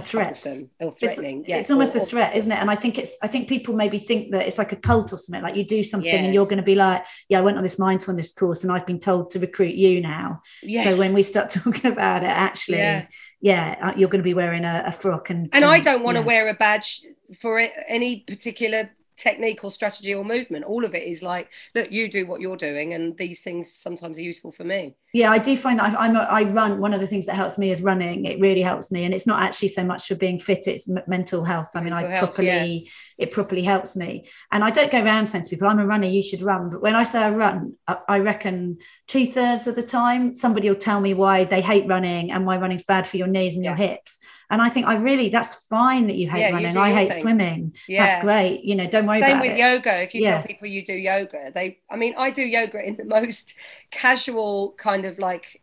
[0.00, 0.30] A threat.
[0.30, 2.58] It's, threatening yeah it's almost or- a threat, isn't it?
[2.58, 5.18] And I think it's I think people maybe think that it's like a cult or
[5.18, 5.42] something.
[5.42, 7.78] Like you do something and you're going to be like, yeah, I went on this
[7.78, 10.42] mindfulness course and I've been told to recruit you now.
[10.62, 10.94] yes.
[10.94, 13.06] So when we start talking about it, actually, Yeah.
[13.40, 16.16] yeah, uh, you're going to be wearing a, a frock and and I don't want
[16.16, 16.26] to yeah.
[16.26, 17.02] wear a badge
[17.40, 18.90] for any particular
[19.20, 20.64] technique or strategy or movement.
[20.64, 24.18] All of it is like, look, you do what you're doing, and these things sometimes
[24.18, 24.94] are useful for me.
[25.12, 26.80] Yeah, I do find that I- I'm a, I run.
[26.80, 28.24] One of the things that helps me is running.
[28.24, 31.02] It really helps me, and it's not actually so much for being fit; it's m-
[31.06, 31.70] mental health.
[31.74, 34.26] I mean, Mental I health, properly it properly helps me.
[34.50, 36.80] And I don't go around saying to people, "I'm a runner, you should run." But
[36.82, 40.76] when I say I run, I, I reckon two thirds of the time somebody will
[40.76, 43.74] tell me why they hate running and why running's bad for your knees and your
[43.74, 44.20] hips.
[44.50, 46.72] And I think I really that's fine that you hate Yeah, running.
[46.72, 47.22] do I hate thing.
[47.22, 47.74] swimming.
[47.88, 48.06] Yeah.
[48.06, 48.64] That's great.
[48.64, 49.58] You know, don't worry Same with it.
[49.58, 50.02] yoga.
[50.02, 50.38] If you Yeah.
[50.38, 53.54] tell people you do yoga, they, I mean, I do yoga in the most
[53.90, 55.60] casual kind of like,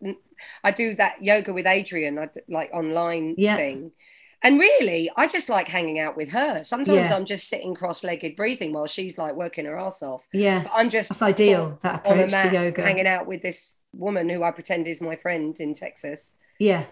[0.63, 3.57] I do that yoga with Adriene, I like online Yeah.
[3.57, 3.91] thing.
[4.43, 6.63] And really, I just like hanging out with her.
[6.63, 7.15] Sometimes Yeah.
[7.15, 10.27] I'm just sitting cross-legged breathing while she's like working her ass off.
[10.31, 10.63] Yeah.
[10.63, 12.81] But I'm just That's ideal, sort of that approach to yoga.
[12.83, 16.35] hanging out with this woman who I pretend is my friend in Texas.
[16.59, 16.85] Yeah.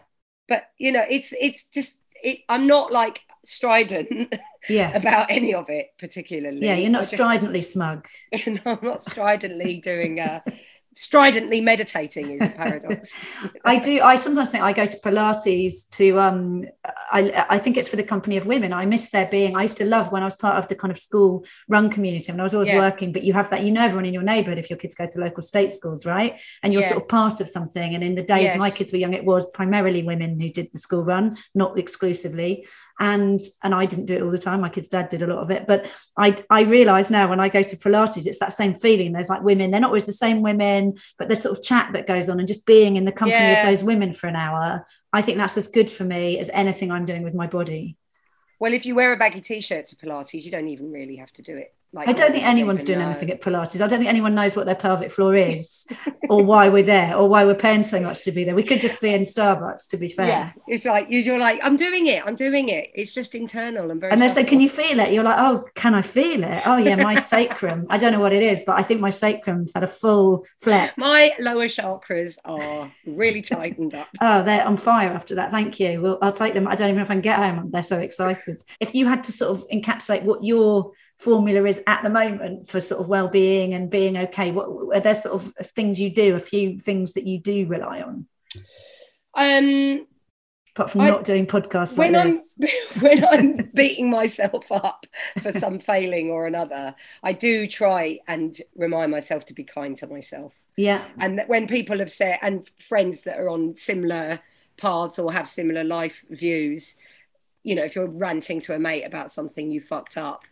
[0.47, 4.33] But you know, it's it's just it, I'm not like strident
[4.69, 4.95] Yeah.
[4.97, 6.65] about any of it particularly.
[6.65, 6.75] Yeah.
[6.75, 8.07] You're not just- stridently smug.
[8.47, 10.41] no, I'm not stridently doing uh
[10.95, 13.13] stridently meditating is a paradox.
[13.63, 14.01] I do.
[14.01, 16.19] I sometimes think I go to Pilates to.
[16.19, 16.63] Um,
[17.11, 18.73] I I think it's for the company of women.
[18.73, 19.55] I miss there being.
[19.55, 22.31] I used to love when I was part of the kind of school run community
[22.31, 22.79] when I was always Yeah.
[22.79, 23.11] working.
[23.11, 23.63] But you have that.
[23.63, 26.39] You know everyone in your neighbourhood if your kids go to local state schools, right?
[26.63, 26.89] And you're Yeah.
[26.89, 27.93] sort of part of something.
[27.93, 30.79] And in the days my kids were young, it was primarily women who did the
[30.79, 32.65] school run, not exclusively.
[32.99, 34.61] And and I didn't do it all the time.
[34.61, 35.67] My kid's dad did a lot of it.
[35.67, 39.11] But I I realise now when I go to Pilates, it's that same feeling.
[39.11, 39.69] There's like women.
[39.71, 42.47] They're not always the same women, but the sort of chat that goes on and
[42.47, 43.61] just being in the company Yeah.
[43.63, 44.85] of those women for an hour.
[45.11, 47.97] I think that's as good for me as anything I'm doing with my body.
[48.59, 51.41] well, if you wear a baggy t-shirt to Pilates, you don't even really have to
[51.41, 51.73] do it.
[51.95, 53.05] Like I don't think anyone's doing know.
[53.07, 53.75] anything at Pilates.
[53.81, 55.87] I don't think anyone knows what their pelvic floor is
[56.29, 58.53] or why we're there or why we're paying so much to be there.
[58.53, 60.27] We could just be in Starbucks, to be fair.
[60.27, 62.91] Yeah, it's like you- you're like, I'm doing it, I'm doing it.
[62.93, 64.11] It's just internal and very.
[64.11, 64.43] And they say.
[64.43, 65.11] Can you feel it?
[65.11, 66.61] You're like, Oh, can I feel it?
[66.65, 67.87] Oh, yeah, my sacrum.
[67.89, 70.93] I don't know what it is, but I think my sacrum's had a full flex.
[70.99, 74.07] My lower chakras are really tightened up.
[74.21, 75.51] Oh, they're on fire after that.
[75.51, 76.01] Thank you.
[76.01, 76.67] Well, I'll take them.
[76.67, 77.69] I don't even know if I can get home.
[77.71, 78.63] They're so excited.
[78.79, 82.79] If you had to sort of encapsulate what your formula is at the moment for
[82.81, 86.35] sort of well-being and being okay, what are there sort of things you do?
[86.35, 88.27] A few things that you do rely on,
[89.33, 90.07] Um,
[90.75, 92.33] apart from I- not doing podcasts like when I'm
[93.01, 95.05] when I'm beating myself up
[95.41, 100.07] for some failing or another, I do try and remind myself to be kind to
[100.07, 100.53] myself.
[100.77, 104.41] Yeah, and that when people have said and friends that are on similar
[104.77, 106.95] paths or have similar life views
[107.63, 110.43] you know if you're ranting to a mate about something you fucked up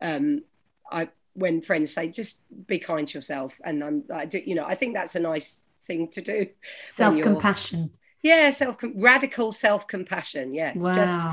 [0.00, 0.42] um
[0.90, 4.64] i when friends say just be kind to yourself and i'm i do you know
[4.64, 6.46] i think that's a nice thing to do
[6.88, 7.90] self-compassion.
[8.22, 10.94] yeah self radical self-compassion yes Wow.
[10.94, 11.26] just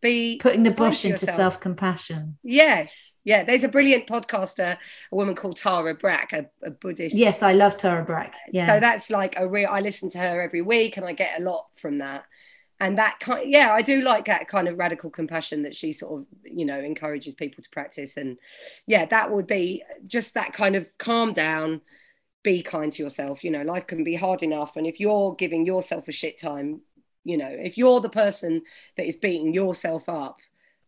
[0.00, 2.36] be Putting the bush into self-compassion.
[2.42, 4.76] yes yeah there's a brilliant podcaster
[5.12, 8.34] a woman called tara brach a, a buddhist Yes, I love Tara Brach.
[8.52, 8.66] Yeah.
[8.68, 9.68] So that's like a real.
[9.70, 12.24] I listen to her every week, and I get a lot from that.
[12.80, 16.20] And that kind, yeah, I do like that kind of radical compassion that she sort
[16.20, 18.16] of, you know, encourages people to practice.
[18.16, 18.36] And
[18.86, 21.82] yeah, that would be just that kind of calm down,
[22.42, 23.44] be kind to yourself.
[23.44, 26.80] You know, life can be hard enough, and if you're giving yourself a shit time,
[27.24, 28.62] you know, if you're the person
[28.96, 30.38] that is beating yourself up,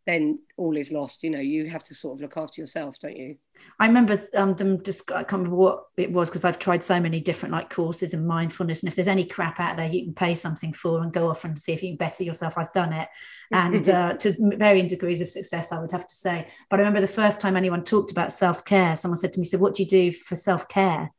[0.07, 1.23] then all is lost.
[1.23, 3.37] You know, you have to sort of look after yourself, don't you?
[3.79, 4.83] I remember um, them.
[4.83, 8.15] Just I can't remember what it was because I've tried so many different like courses
[8.15, 8.83] and mindfulness.
[8.83, 11.45] And if there's any crap out there, you can pay something for and go off
[11.45, 12.57] and see if you can better yourself.
[12.57, 13.09] I've done it,
[13.53, 16.47] and uh, to varying degrees of success, I would have to say.
[16.71, 19.45] But I remember the first time anyone talked about self care, someone said to me,
[19.47, 21.13] "So what do you do for self care?"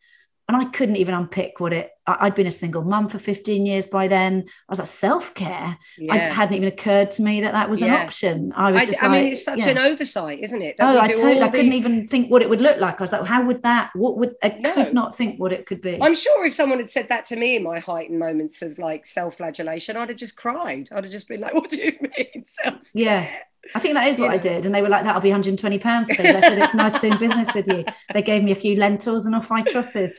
[0.50, 1.92] And I couldn't even unpick what it.
[2.08, 4.46] I'd been a single mum for 15 years by then.
[4.48, 5.78] I was like, self care.
[5.98, 8.54] It hadn't even occurred to me that that was an option.
[8.56, 9.70] I was I, just I like, mean, it's such yeah.
[9.72, 10.78] an oversight, isn't it?
[10.80, 11.40] Oh, I totally.
[11.40, 12.96] all I couldn't these- even think what it would look like.
[13.02, 13.90] I was like, how would that?
[13.94, 14.36] What would?
[14.42, 14.74] I No.
[14.74, 16.02] could not think what it could be.
[16.02, 19.06] I'm sure if someone had said that to me in my heightened moments of like
[19.06, 20.88] self-flagellation, I'd have just cried.
[20.94, 23.28] I'd have just been like, "What do you mean self?" yeah,
[23.76, 25.78] I think that is what You I did, and they were like, "That'll be 120
[25.80, 27.84] pounds, please." I said, "It's nice doing business with you."
[28.14, 30.16] They gave me a few lentils, and off I trotted.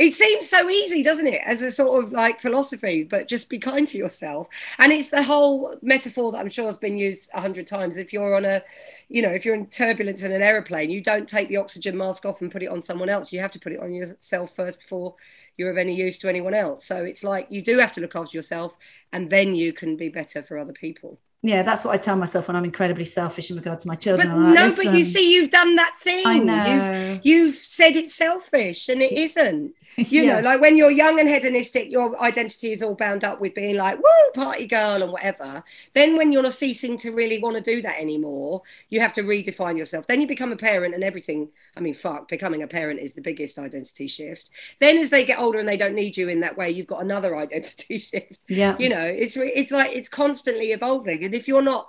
[0.00, 3.58] It seems so easy, doesn't it, as a sort of like philosophy, but just be
[3.58, 4.48] kind to yourself.
[4.78, 7.98] And it's the whole metaphor that I'm sure has been used a hundred times.
[7.98, 8.62] If you're on a,
[9.10, 12.24] you know, if you're in turbulence in an aeroplane, you don't take the oxygen mask
[12.24, 13.30] off and put it on someone else.
[13.30, 15.16] You have to put it on yourself first before
[15.58, 16.82] you're of any use to anyone else.
[16.86, 18.78] So it's like you do have to look after yourself,
[19.12, 21.18] and then you can be better for other people.
[21.42, 24.28] Yeah, that's what I tell myself when I'm incredibly selfish in regard to my children.
[24.28, 26.26] But like, no, but you see, you've done that thing.
[26.26, 26.64] I know.
[26.66, 29.74] You've, you've said it's selfish, and it isn't.
[30.08, 30.34] You Yeah.
[30.34, 33.76] know, like when you're young and hedonistic, your identity is all bound up with being
[33.76, 35.62] like, woo, party girl and whatever.
[35.94, 39.22] Then when you're not ceasing to really want to do that anymore, you have to
[39.22, 40.06] redefine yourself.
[40.06, 41.50] Then you become a parent and everything.
[41.76, 44.50] I mean, fuck, becoming a parent is the biggest identity shift.
[44.80, 47.02] Then as they get older and they don't need you in that way, you've got
[47.02, 48.46] another identity shift.
[48.48, 48.78] Yeah.
[48.78, 51.24] You know, it's it's like it's constantly evolving.
[51.24, 51.86] And if you're not,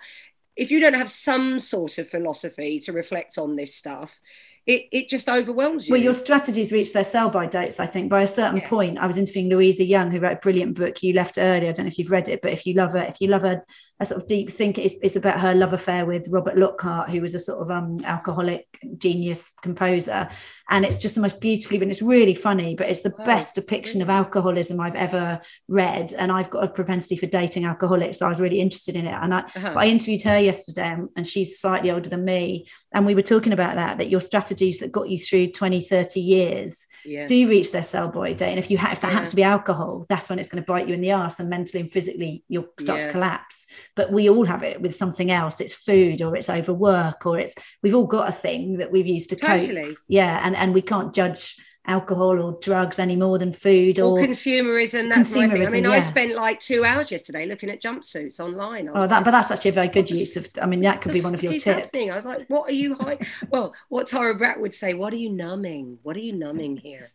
[0.55, 4.19] if you don't have some sort of philosophy to reflect on this stuff,
[4.67, 5.93] it, it just overwhelms you.
[5.93, 8.09] Well, your strategies reach their sell by dates, I think.
[8.09, 8.67] By a certain Yeah.
[8.67, 11.01] point, I was interviewing Louisa Young, who wrote a brilliant book.
[11.01, 11.67] You left early.
[11.67, 13.43] I don't know if you've read it, but if you love it, if you love
[13.43, 13.61] a,
[14.01, 17.21] a sort of deep think, it's, it's about her love affair with Robert Lockhart, who
[17.21, 18.65] was a sort of um, alcoholic
[18.97, 20.27] genius composer.
[20.69, 21.91] And it's just the most beautifully written.
[21.91, 23.25] It's really funny, but it's the Wow.
[23.25, 26.13] best depiction of alcoholism I've ever read.
[26.17, 29.13] And I've got a propensity for dating alcoholics, so I was really interested in it.
[29.21, 29.73] And I, Uh-huh.
[29.77, 32.65] I interviewed her yesterday, and- and she's slightly older than me.
[32.93, 36.19] And we were talking about that, that your strategies that got you through 20, 30
[36.21, 37.27] years yeah.
[37.27, 38.49] do reach their sell by date.
[38.51, 40.67] And if you ha- if that happens to be alcohol, that's when it's going to
[40.71, 43.67] bite you in the ass and mentally and physically you'll start to collapse.
[43.95, 45.59] But we all have it with something else.
[45.59, 49.29] It's food or it's overwork or it's we've all got a thing that we've used
[49.31, 49.61] to cope.
[49.61, 49.95] Totally.
[50.07, 50.39] Yeah.
[50.43, 55.09] And and we can't judge alcohol or drugs any more than food Or or consumerism.
[55.09, 55.61] That's my thing.
[55.61, 58.87] I Consumerism, mean, I spent like two hours yesterday looking at jumpsuits online.
[58.89, 60.47] Oh, like, that, but that's actually a very good use of.
[60.61, 61.65] I mean, that could be one of your tips.
[61.65, 62.11] happening?
[62.11, 63.25] I was like, what are you hiding?
[63.49, 65.97] well, what Tara Brach would say, what are you numbing?
[66.03, 67.11] What are you numbing here?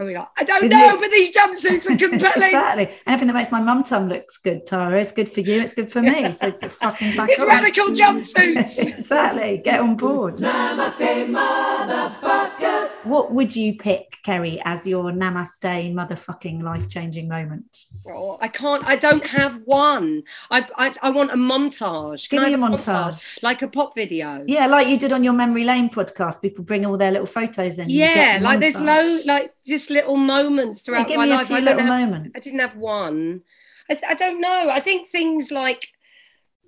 [0.00, 2.36] I mean, I don't With know, this- but these jumpsuits are compelling.
[2.36, 2.90] exactly.
[3.06, 5.60] Anything that makes my mum tum looks good, Tara, it's good for you.
[5.60, 6.32] It's good for me.
[6.32, 7.48] So fucking back It's on.
[7.48, 8.78] radical jumpsuits.
[8.88, 9.58] exactly.
[9.62, 10.36] Get on board.
[10.36, 13.04] Namaste, motherfuckers.
[13.04, 17.84] What would you pick, Kerry, as your namaste motherfucking life changing moment?
[18.06, 18.84] Oh, I can't.
[18.86, 20.22] I don't have one.
[20.50, 22.28] I I, I want a montage.
[22.28, 23.42] Give Can I me have a montage.
[23.42, 24.44] like a pop video.
[24.46, 26.42] Yeah, like you did on your Memory Lane podcast.
[26.42, 27.88] People bring all their little photos in.
[27.90, 31.50] Yeah, get a like there's no like just little moments Yeah, throughout give my life.
[31.50, 32.30] I don't have, moments.
[32.36, 33.42] I didn't have one.
[33.90, 34.70] I, I don't know.
[34.70, 35.88] I think things like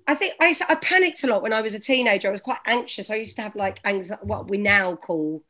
[0.07, 2.27] I think I, I panicked a lot when I was a teenager.
[2.27, 3.09] I was quite anxious.
[3.09, 5.43] I used to have like anxiety, what we now call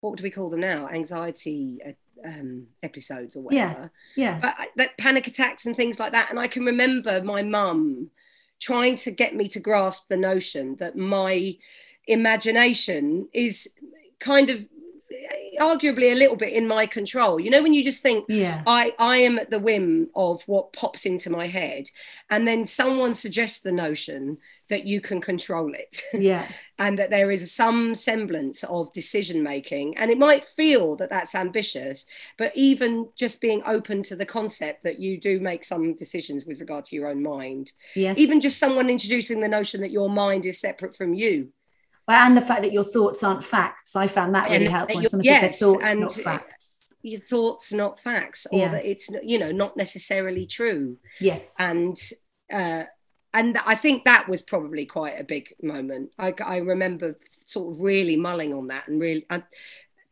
[0.00, 0.88] what do we call them now?
[0.88, 3.68] Anxiety uh, um, episodes or Yeah.
[3.68, 3.90] whatever.
[4.16, 4.38] Yeah.
[4.40, 6.30] But I, that panic attacks and things like that.
[6.30, 8.10] And I can remember my mum
[8.60, 11.56] trying to get me to grasp the notion that my
[12.06, 13.68] imagination is
[14.20, 14.68] kind of
[15.60, 17.40] arguably a little bit in my control.
[17.40, 18.62] You know, when you just think, Yeah.
[18.66, 21.90] I, I am at the whim of what pops into my head,
[22.30, 24.38] and then someone suggests the notion
[24.68, 26.46] that you can control it Yeah.
[26.78, 29.96] and that there is some semblance of decision making.
[29.96, 32.04] And it might feel that that's ambitious,
[32.36, 36.60] but even just being open to the concept that you do make some decisions with
[36.60, 38.18] regard to your own mind, Yes.
[38.18, 41.48] even just someone introducing the notion that your mind is separate from you.
[42.08, 43.94] And the fact that your thoughts aren't facts.
[43.96, 44.96] I found that really And helpful.
[44.96, 46.96] When your- someone said yes, thoughts, and- not facts.
[47.02, 48.72] Your thoughts, not facts, or Yeah.
[48.72, 50.98] that it's you know not necessarily true.
[51.20, 51.54] Yes.
[51.58, 51.96] and
[52.52, 52.84] uh,
[53.34, 56.10] and I think that was probably quite a big moment.
[56.18, 59.42] I, I remember sort of really mulling on that and really, I,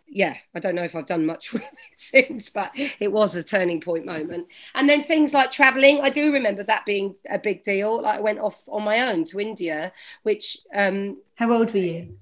[0.09, 3.43] yeah, I don't know if I've done much with it since, but it was a
[3.43, 4.47] turning point moment.
[4.75, 8.03] And then things like traveling, I do remember that being a big deal.
[8.03, 9.93] Like I went off on my own to India,
[10.23, 12.19] which um, How old were you?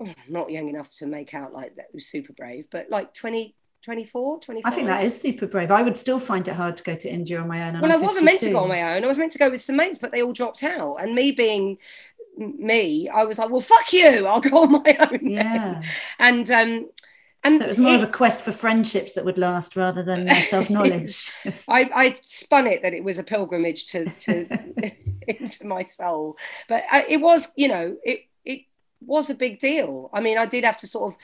[0.00, 3.54] oh, not young enough to make out like that was super brave, but like 20,
[3.84, 4.72] 24, 25.
[4.72, 5.70] I think that is super brave.
[5.70, 7.80] I would still find it hard to go to India on my own.
[7.80, 9.04] Well, I I'm wasn't meant to go on my own.
[9.04, 10.96] I was meant to go with some mates, but they all dropped out.
[10.96, 11.78] And me being
[12.36, 14.26] me, I was like, well, fuck you.
[14.26, 15.30] I'll go on my own.
[15.30, 15.82] then." Yeah.
[16.18, 16.90] And um,
[17.44, 20.28] and so it was more of a quest for friendships that would last rather than
[20.42, 21.32] self knowledge.
[21.68, 24.92] I, I spun it that it was a pilgrimage to, to
[25.26, 26.36] into my soul,
[26.68, 28.62] but I, it was, you know, it it
[29.00, 30.08] was a big deal.
[30.12, 31.18] I mean, I did have to sort of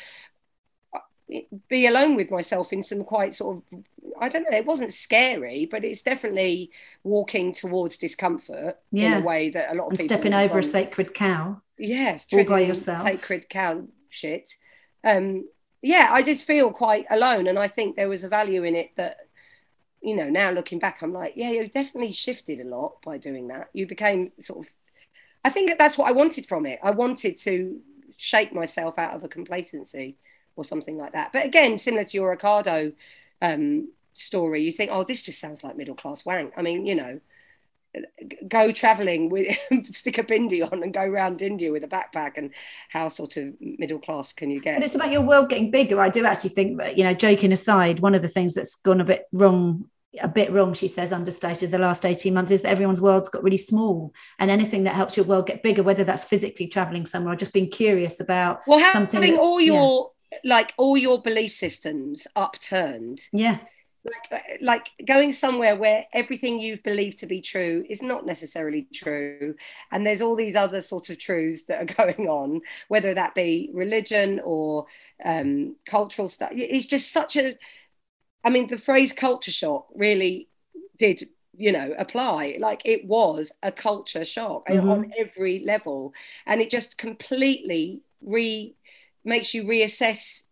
[1.33, 1.39] uh,
[1.69, 3.85] be alone with myself in some quite sort of
[4.21, 4.57] I don't know.
[4.57, 6.73] It wasn't scary, but it's definitely
[7.05, 10.65] walking towards discomfort in a way that a lot of and people stepping over a
[10.65, 11.63] sacred cow.
[11.79, 13.07] yes, all by yourself.
[13.07, 14.51] sacred cow shit.
[15.05, 15.45] Um,
[15.83, 18.91] yeah, I did feel quite alone, and I think there was a value in it
[18.97, 19.29] that,
[20.01, 23.49] you know, now looking back, I'm like, yeah, you definitely shifted a lot by doing
[23.49, 23.69] that.
[23.73, 24.73] You became sort of,
[25.45, 26.81] I think that's what I wanted from it.
[26.83, 27.81] I wanted to
[28.17, 30.17] shake myself out of a complacency
[30.57, 31.33] or something like that.
[31.33, 32.93] But again, similar to your Ricardo
[33.41, 36.53] um, story, you think, oh, this just sounds like middle class wank.
[36.57, 37.21] I mean, you know,
[38.49, 42.51] go traveling with stick a bindi on and go around India with a backpack and
[42.91, 44.83] how sort of middle class can you But get?
[44.83, 46.01] it's about your world getting bigger.
[46.01, 49.01] I do actually think that, you know, joking aside, one of the things that's gone
[49.01, 49.85] a bit wrong,
[50.21, 53.43] a bit wrong, she says, understated the last 18 months is that everyone's world's got
[53.43, 54.13] really small.
[54.39, 57.53] And anything that helps your world get bigger, whether that's physically traveling somewhere or just
[57.53, 59.73] being curious about Well, something having all yeah.
[59.75, 60.11] your
[60.45, 63.59] like all your belief systems upturned Yeah.
[64.05, 69.55] Like like going somewhere where everything you've believed to be true is not necessarily true
[69.91, 73.71] and there's all these other sort of truths that are going on whether that be
[73.75, 74.87] religion or
[75.25, 77.57] um, cultural stuff it's just such a
[78.45, 80.49] i mean the phrase culture shock really
[80.99, 84.81] did you know apply like it was a culture shock Mhm.
[84.89, 86.13] on every level
[86.47, 88.75] and it just completely re
[89.25, 90.45] makes you reassess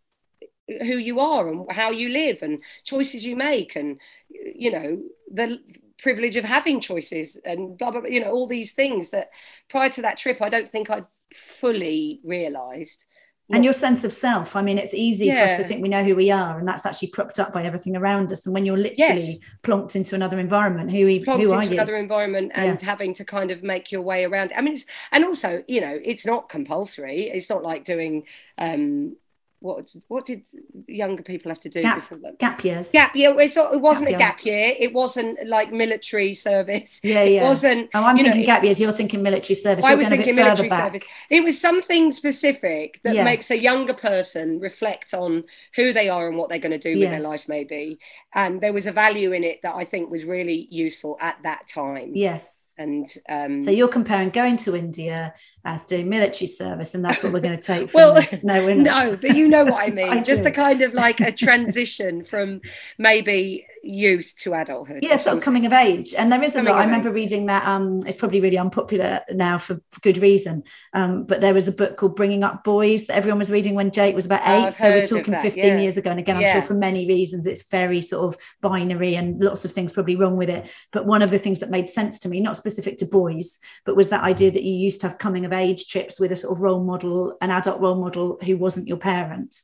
[0.69, 4.01] who you are and how you live and choices you make and
[4.31, 5.01] you know
[5.31, 5.59] the
[5.99, 9.31] privilege of having choices and blah blah, blah you know all these things that
[9.69, 13.07] prior to that trip i don't think i'd fully realized
[13.53, 16.03] and your sense of self i mean it's easy for us to think we know
[16.03, 18.45] who we are and that's actually propped up by everything around us.
[18.45, 19.39] And when you're literally Yes.
[19.63, 21.75] plonked into another environment who, e- plonked who are into you?
[21.75, 24.53] another environment and having to kind of make your way around.
[24.57, 27.23] I mean it's and also you know it's not compulsory.
[27.25, 28.25] It's not like doing
[28.59, 29.17] um
[29.61, 30.43] what what did
[30.87, 34.09] younger people have to do gap, before that gap years gap year not, it wasn't
[34.09, 34.47] Gap a gap years.
[34.47, 37.41] year it wasn't like military service yeah yeah.
[37.43, 39.91] it wasn't oh i'm you know, thinking it- gap years you're thinking military service I
[39.91, 41.09] you're was thinking military back service.
[41.31, 43.25] It was something specific that Yeah.
[43.25, 45.45] makes a younger person reflect on
[45.75, 47.99] who they are and what they're going to do with their life, maybe.
[48.35, 51.67] And there was a value in it that I think was really useful at that
[51.67, 52.13] time.
[52.15, 57.23] yes And um, so you're comparing going to india as doing military service and that's
[57.23, 58.43] what we're going to take Well, this.
[58.45, 59.07] no we're not.
[59.07, 60.09] no, but you know what I mean.
[60.09, 60.49] I Just do.
[60.51, 62.61] a kind of like a transition from
[62.99, 64.99] maybe youth to adulthood.
[65.03, 67.09] yeah or sort of coming of age and there is a Coming lot i remember
[67.11, 67.15] age.
[67.15, 70.63] reading that um it's probably really unpopular now for, good reason
[70.93, 73.91] um but there was a book called bringing up boys that everyone was reading when
[73.91, 74.67] jake was about eight.
[74.67, 75.79] I've so we're talking that, 15 yeah.
[75.79, 76.53] years ago and again i'm Yeah.
[76.55, 80.37] sure for many reasons it's very sort of binary and lots of things probably wrong
[80.37, 83.07] with it but one of the things that made sense to me not specific to
[83.07, 86.33] boys but was that idea that you used to have coming of age trips with
[86.33, 89.57] a sort of role model an adult role model who wasn't your parent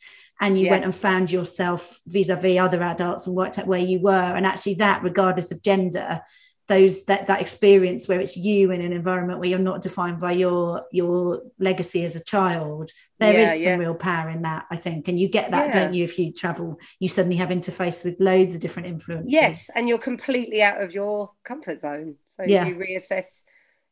[0.43, 0.73] and you Yeah.
[0.73, 4.75] went and found yourself vis-a-vis other adults and worked out where you were and actually
[4.75, 6.21] that regardless of gender
[6.69, 10.33] those that that experience where it's you in an environment where you're not defined by
[10.33, 13.87] your your legacy as a child there is Yeah, some yeah.
[13.87, 15.85] real power in that i think and you get that Yeah.
[15.85, 19.71] don't you if you travel you suddenly have interface with loads of different influences Yes,
[19.77, 22.17] and you're completely out of your comfort zone.
[22.29, 23.45] So you reassess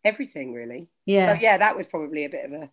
[0.05, 0.89] everything really.
[1.07, 2.71] yeah So yeah, that was probably a bit of a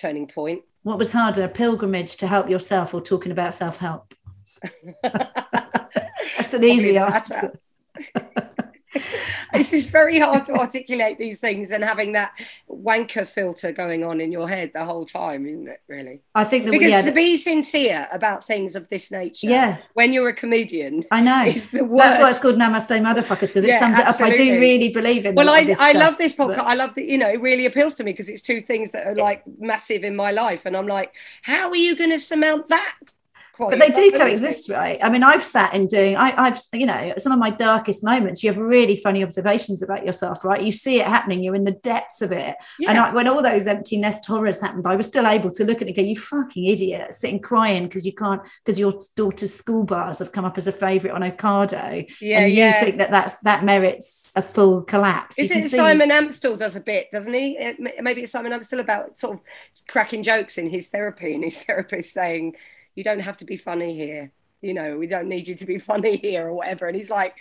[0.00, 0.62] turning point.
[0.84, 4.14] What was harder a pilgrimage to help yourself or talking about self-help
[5.02, 7.58] that's an easy answer.
[9.54, 12.32] it's just very hard to articulate these things and having that
[12.70, 15.80] wanker filter going on in your head the whole time, isn't it?
[15.88, 19.78] Really, i think that because yeah, to be sincere about things of this nature, Yeah.
[19.94, 21.44] when you're a comedian, I know.
[21.46, 22.18] is the worst.
[22.18, 24.20] That's why it's called Namaste Motherfuckers because it Yeah, sums it up.
[24.20, 25.34] I do really believe in.
[25.34, 27.66] well I, I stuff, love this podcast but- i love that you know it really
[27.66, 30.76] appeals to me because it's two things that are like massive in my life and
[30.76, 32.94] i'm like how are you going to surmount that
[33.58, 34.98] But they do coexist, right?
[35.02, 38.42] I mean, I've sat in doing, I, I've, you know, some of my darkest moments.
[38.42, 40.62] You have really funny observations about yourself, right?
[40.62, 41.42] You see it happening.
[41.42, 42.56] You're in the depths of it.
[42.86, 45.76] And I, when all those empty nest horrors happened, I was still able to look
[45.76, 49.54] at it and go, "You fucking idiot!" Sitting crying because you can't, because your daughter's
[49.54, 52.80] school bars have come up as a favourite on Ocado, Yeah, and you yeah.
[52.84, 55.38] think that that's that merits a full collapse.
[55.38, 57.56] Is it Simon Amstell does a bit, doesn't he?
[57.58, 59.40] It, maybe it's Simon Amstell about sort of
[59.88, 62.54] cracking jokes in his therapy, and his therapist saying,
[62.94, 64.32] "You don't have to be funny here.
[64.60, 67.36] You know, we don't need you to be funny here, or whatever." And he's like,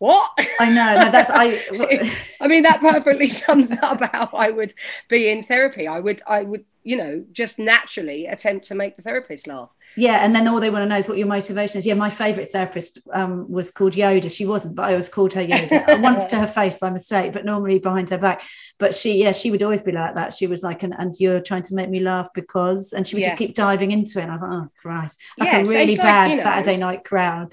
[0.00, 0.94] "What?" I know.
[1.04, 1.62] No, that's I.
[2.40, 4.72] I mean, that perfectly sums up how I would
[5.08, 5.86] be in therapy.
[5.86, 9.74] I would, I would, you know, just naturally attempt to make the therapist laugh.
[9.96, 11.86] Yeah, and then all they want to know is what your motivation is.
[11.86, 14.34] Yeah, my favourite therapist um, was called Yoda.
[14.34, 16.00] She wasn't, but I was called her Yoda.
[16.08, 18.42] Once to her face by mistake, but normally behind her back.
[18.78, 20.32] But she, yeah, she would always be like that.
[20.32, 23.24] She was like, and, and you're trying to make me laugh because, and she would
[23.24, 24.22] just keep diving into it.
[24.22, 26.76] And I was like, oh Christ, like Yes, a really like, bad you know- Saturday
[26.78, 27.52] night crowd.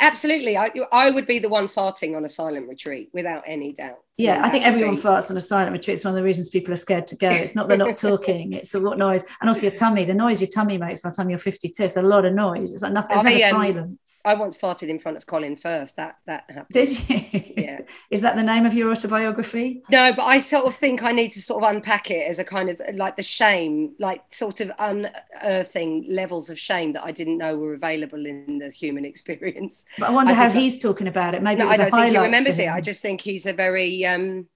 [0.00, 4.02] Absolutely, I, I would be the one farting on a silent retreat without any doubt.
[4.18, 5.94] Yeah, I think everyone farts on a silent retreat.
[5.94, 7.30] It's one of the reasons people are scared to go.
[7.30, 10.04] It's not they're not talking; it's the what noise, and also your tummy.
[10.04, 11.84] The noise your tummy makes by the time you're 52.
[11.84, 12.72] It's a lot of noise.
[12.72, 13.10] It's like nothing.
[13.22, 14.20] There's I, never um, silence.
[14.24, 15.94] I once farted in front of Colin Firth.
[15.94, 16.66] That that happened.
[16.72, 17.42] Did you?
[17.56, 17.80] Yeah.
[18.10, 19.82] Is that the name of your autobiography?
[19.88, 22.44] No, but I sort of think I need to sort of unpack it as a
[22.44, 27.38] kind of like the shame, like sort of unearthing levels of shame that I didn't
[27.38, 29.84] know were available in the human experience.
[29.96, 31.42] But I wonder I how he's talking about it.
[31.42, 32.68] Maybe No, it was I a don't think he remembers it.
[32.68, 34.04] I just think he's a very.
[34.08, 34.46] Um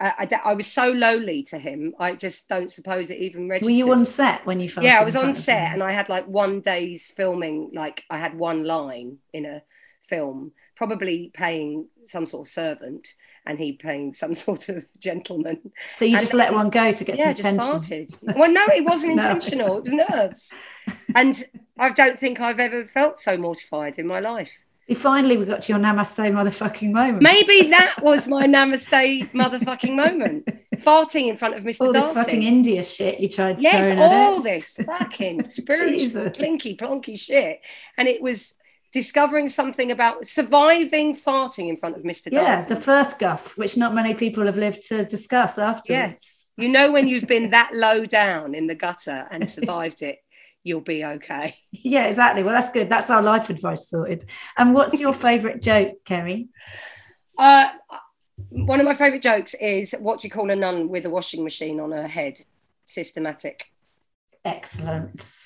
[0.00, 1.94] I, I, I was so lowly to him.
[1.98, 3.66] I just don't suppose it even registered.
[3.72, 4.84] Were you on set when you farted?
[4.84, 7.70] yeah, I was on set and I had like one day's filming.
[7.72, 9.62] Like I had one line in a
[10.02, 13.06] film probably paying some sort of servant
[13.46, 15.72] and he playing some sort of gentleman.
[15.90, 18.08] So you And just let one go to get yeah, some just attention.
[18.34, 19.22] Well, no, it wasn't No.
[19.22, 19.78] intentional.
[19.78, 20.52] It was nerves.
[21.14, 21.44] And
[21.78, 24.50] I don't think I've ever felt so mortified in my life.
[24.82, 27.22] See, finally, we got to your namaste motherfucking moment.
[27.22, 30.48] Maybe that was my namaste motherfucking moment.
[30.76, 31.82] Farting in front of Mr.
[31.82, 33.60] all this fucking India shit you tried.
[33.60, 37.60] Yes, all this fucking spiritual plinky plonky shit.
[37.96, 38.54] And it was
[38.92, 42.30] discovering something about surviving farting in front of Mr.
[42.32, 45.88] Yeah, the first guff, which not many people have lived to discuss afterwards.
[45.88, 46.52] Yes.
[46.56, 50.21] You know when you've been that low down in the gutter and survived it,
[50.62, 51.56] you'll be okay.
[51.84, 52.42] Yeah, exactly.
[52.42, 52.88] Well, that's good.
[52.88, 54.24] That's our life advice sorted.
[54.56, 56.48] And what's your favourite joke, Kerry?
[57.38, 57.70] Uh,
[58.50, 61.42] one of my favourite jokes is what do you call a nun with a washing
[61.42, 62.40] machine on her head?
[62.84, 63.72] Systematic.
[64.44, 65.44] Excellent.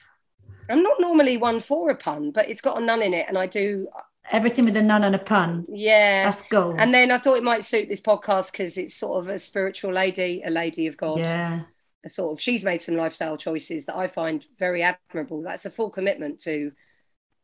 [0.68, 3.38] I'm not normally one for a pun, but it's got a nun in it, and
[3.38, 3.88] I do.
[4.32, 5.64] Everything with a nun and a pun.
[5.68, 6.24] Yeah.
[6.24, 6.74] That's gold.
[6.78, 9.92] And then I thought it might suit this podcast because it's sort of a spiritual
[9.92, 11.20] lady, a lady of God.
[11.20, 11.62] yeah,
[12.08, 15.42] sort of she's made some lifestyle choices that I find very admirable.
[15.42, 16.72] That's a full commitment to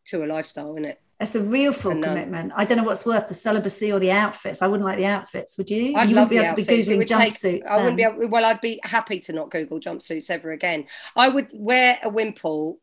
[0.07, 1.01] to a lifestyle, isn't it?
[1.21, 2.05] it's a real full A nun.
[2.11, 2.53] Um, commitment.
[2.57, 4.61] I don't know what's worth the celibacy or the outfits.
[4.61, 5.95] I wouldn't like the outfits, would you?
[5.95, 7.69] I'd you love wouldn't be able to be googling would take- jumpsuits.
[7.69, 10.87] I wouldn't be able, well, I'd be happy to not Google jumpsuits ever again.
[11.15, 12.79] I would wear a wimple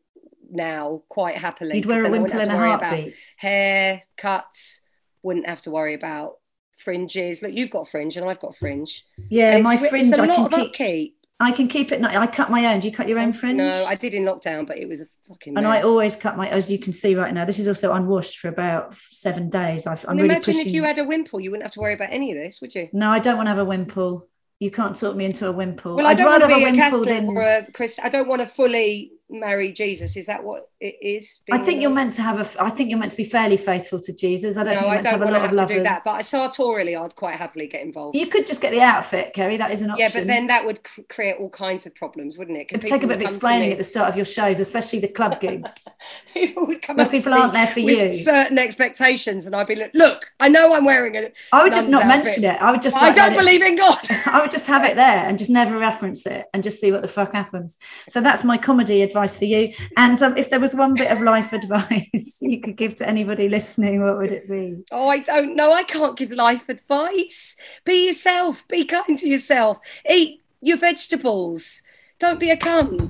[0.50, 1.76] now quite happily.
[1.76, 3.34] You'd wear a then I wouldn't wimple and a heartbeat.
[3.36, 4.80] Hair cuts,
[5.22, 6.38] wouldn't have to worry about
[6.78, 7.42] fringes.
[7.42, 9.04] Look, you've got fringe and I've got fringe.
[9.28, 10.14] Yeah, And my fringe.
[10.14, 10.58] I can keep.
[10.58, 11.16] upkeep.
[11.42, 12.04] I can keep it.
[12.04, 12.80] I cut my own.
[12.80, 13.56] Do you cut your own oh, fringe?
[13.56, 15.56] No, I did in lockdown, but it was a fucking.
[15.56, 17.46] and I always cut my, as you can see right now.
[17.46, 19.86] This is also unwashed for about seven days.
[19.86, 20.68] I've, I'm And really imagine pushing.
[20.68, 22.74] if you had a wimple, you wouldn't have to worry about any of this, would
[22.74, 22.90] you?
[22.92, 24.28] No, I don't want to have a wimple.
[24.58, 25.96] You can't talk me into a wimple.
[25.96, 27.72] Well, I I'd don't want to rather be have a wimple Catholic than- or a
[27.72, 28.04] Christian.
[28.04, 30.16] I don't want to fully marry Jesus.
[30.16, 31.40] Is that what it is?
[31.52, 32.62] I think you're meant to have a.
[32.62, 34.56] I think you're meant to be fairly faithful to Jesus.
[34.56, 35.52] I don't think No, you're I meant to don't have a lot to of have
[35.56, 35.70] lovers.
[35.70, 36.00] to do that.
[36.04, 38.16] But sartorially, I'd quite happily get involved.
[38.16, 39.56] you could just get the outfit, Kerry.
[39.56, 40.00] That is an option.
[40.00, 42.66] yeah, but then that would cr- create all kinds of problems, wouldn't it?
[42.70, 45.08] It'd take a bit of to explaining at the start of your shows, especially the
[45.08, 45.96] club gigs.
[46.34, 48.22] people would come When up people aren't there for with you.
[48.22, 51.34] certain expectations, and I'd be like, "Look, I know I'm wearing it.
[51.52, 52.24] I would just not outfit.
[52.24, 52.60] mention it.
[52.62, 52.96] I would just.
[52.96, 55.50] I don't let it- believe in God." I would just have it there and just
[55.50, 57.78] never reference it and just see what the fuck happens.
[58.08, 59.72] So that's my comedy advice for you.
[59.96, 63.48] And um, if there was one bit of life advice you could give to anybody
[63.48, 64.82] listening, what would it be?
[64.90, 65.72] Oh, I don't know.
[65.72, 67.56] I can't give life advice.
[67.84, 68.66] Be yourself.
[68.68, 69.80] Be kind to yourself.
[70.08, 71.82] Eat your vegetables.
[72.18, 73.08] Don't be a cunt.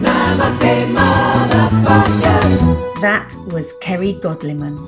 [0.00, 2.42] Namaste, motherfucker.
[3.00, 4.78] That was Kerry Godliman.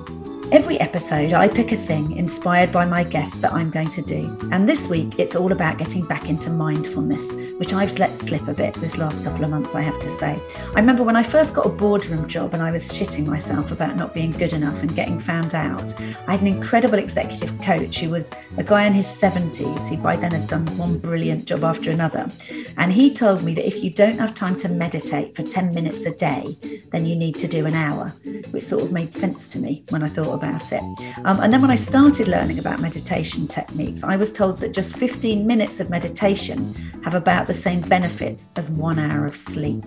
[0.55, 4.39] Every episode, I pick a thing inspired by my guest that I'm going to do.
[4.53, 8.55] And this week, it's all about getting back into mindfulness, which I've let slip a
[8.55, 10.41] bit this last couple of months, I have to say.
[10.69, 13.97] I remember when I first got a boardroom job and I was shitting myself about
[13.97, 15.93] not being good enough and getting found out.
[16.29, 20.15] I had an incredible executive coach who was a guy in his 70s who by
[20.15, 22.29] then had done one brilliant job after another.
[22.77, 26.07] And he told me that if you don't have time to meditate for 10 minutes
[26.07, 26.57] a day,
[26.93, 28.11] then you need to do an hour,
[28.53, 30.83] which sort of made sense to me when I thought about it.
[31.25, 34.97] Um, and then when I started learning about meditation techniques, I was told that just
[34.97, 39.85] 15 minutes of meditation have about the same benefits as one hour of sleep.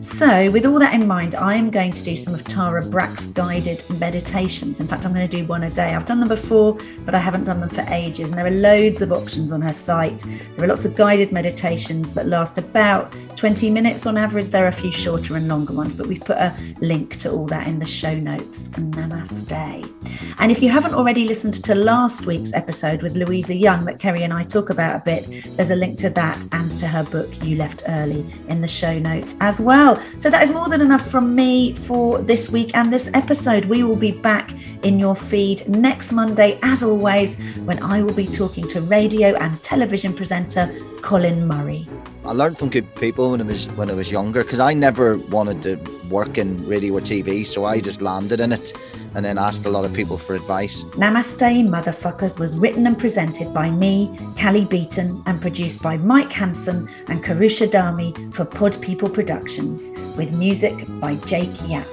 [0.00, 3.26] So, with all that in mind, I am going to do some of Tara Brach's
[3.28, 4.80] guided meditations.
[4.80, 5.94] In fact, I'm going to do one a day.
[5.94, 8.30] I've done them before, but I haven't done them for ages.
[8.30, 10.24] And there are loads of options on her site.
[10.56, 14.50] There are lots of guided meditations that last about 20 minutes on average.
[14.50, 17.46] There are a few shorter and longer ones, but we've put a link to all
[17.46, 18.66] that in the show notes.
[18.76, 19.90] And namaste.
[20.38, 24.24] And if you haven't already listened to last week's episode with Louisa Young that Kerry
[24.24, 25.26] and I talk about a bit,
[25.56, 28.98] there's a link to that and to her book, You Left Early, in the show
[28.98, 29.96] notes as well.
[30.18, 33.64] So that is more than enough from me for this week and this episode.
[33.64, 34.52] We will be back
[34.84, 39.62] in your feed next Monday, as always, when I will be talking to radio and
[39.62, 40.70] television presenter
[41.00, 41.88] Colin Murray.
[42.30, 45.18] I learned from good people when I was when I was younger because I never
[45.18, 45.74] wanted to
[46.08, 48.72] work in radio or TV, so I just landed in it
[49.16, 50.84] and then asked a lot of people for advice.
[50.94, 56.88] Namaste Motherfuckers was written and presented by me, Cally Beaton, and produced by Mike Hanson
[57.08, 61.88] and Karusha Dami for Pod People Productions, with music by Jake Yapp.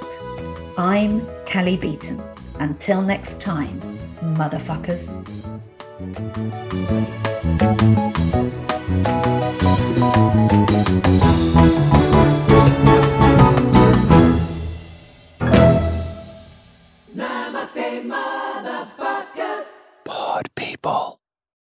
[0.77, 2.21] I'm Cally Beaton.
[2.59, 3.81] Until next time,
[4.35, 5.25] motherfuckers.
[9.97, 10.76] Namaste, motherfuckers.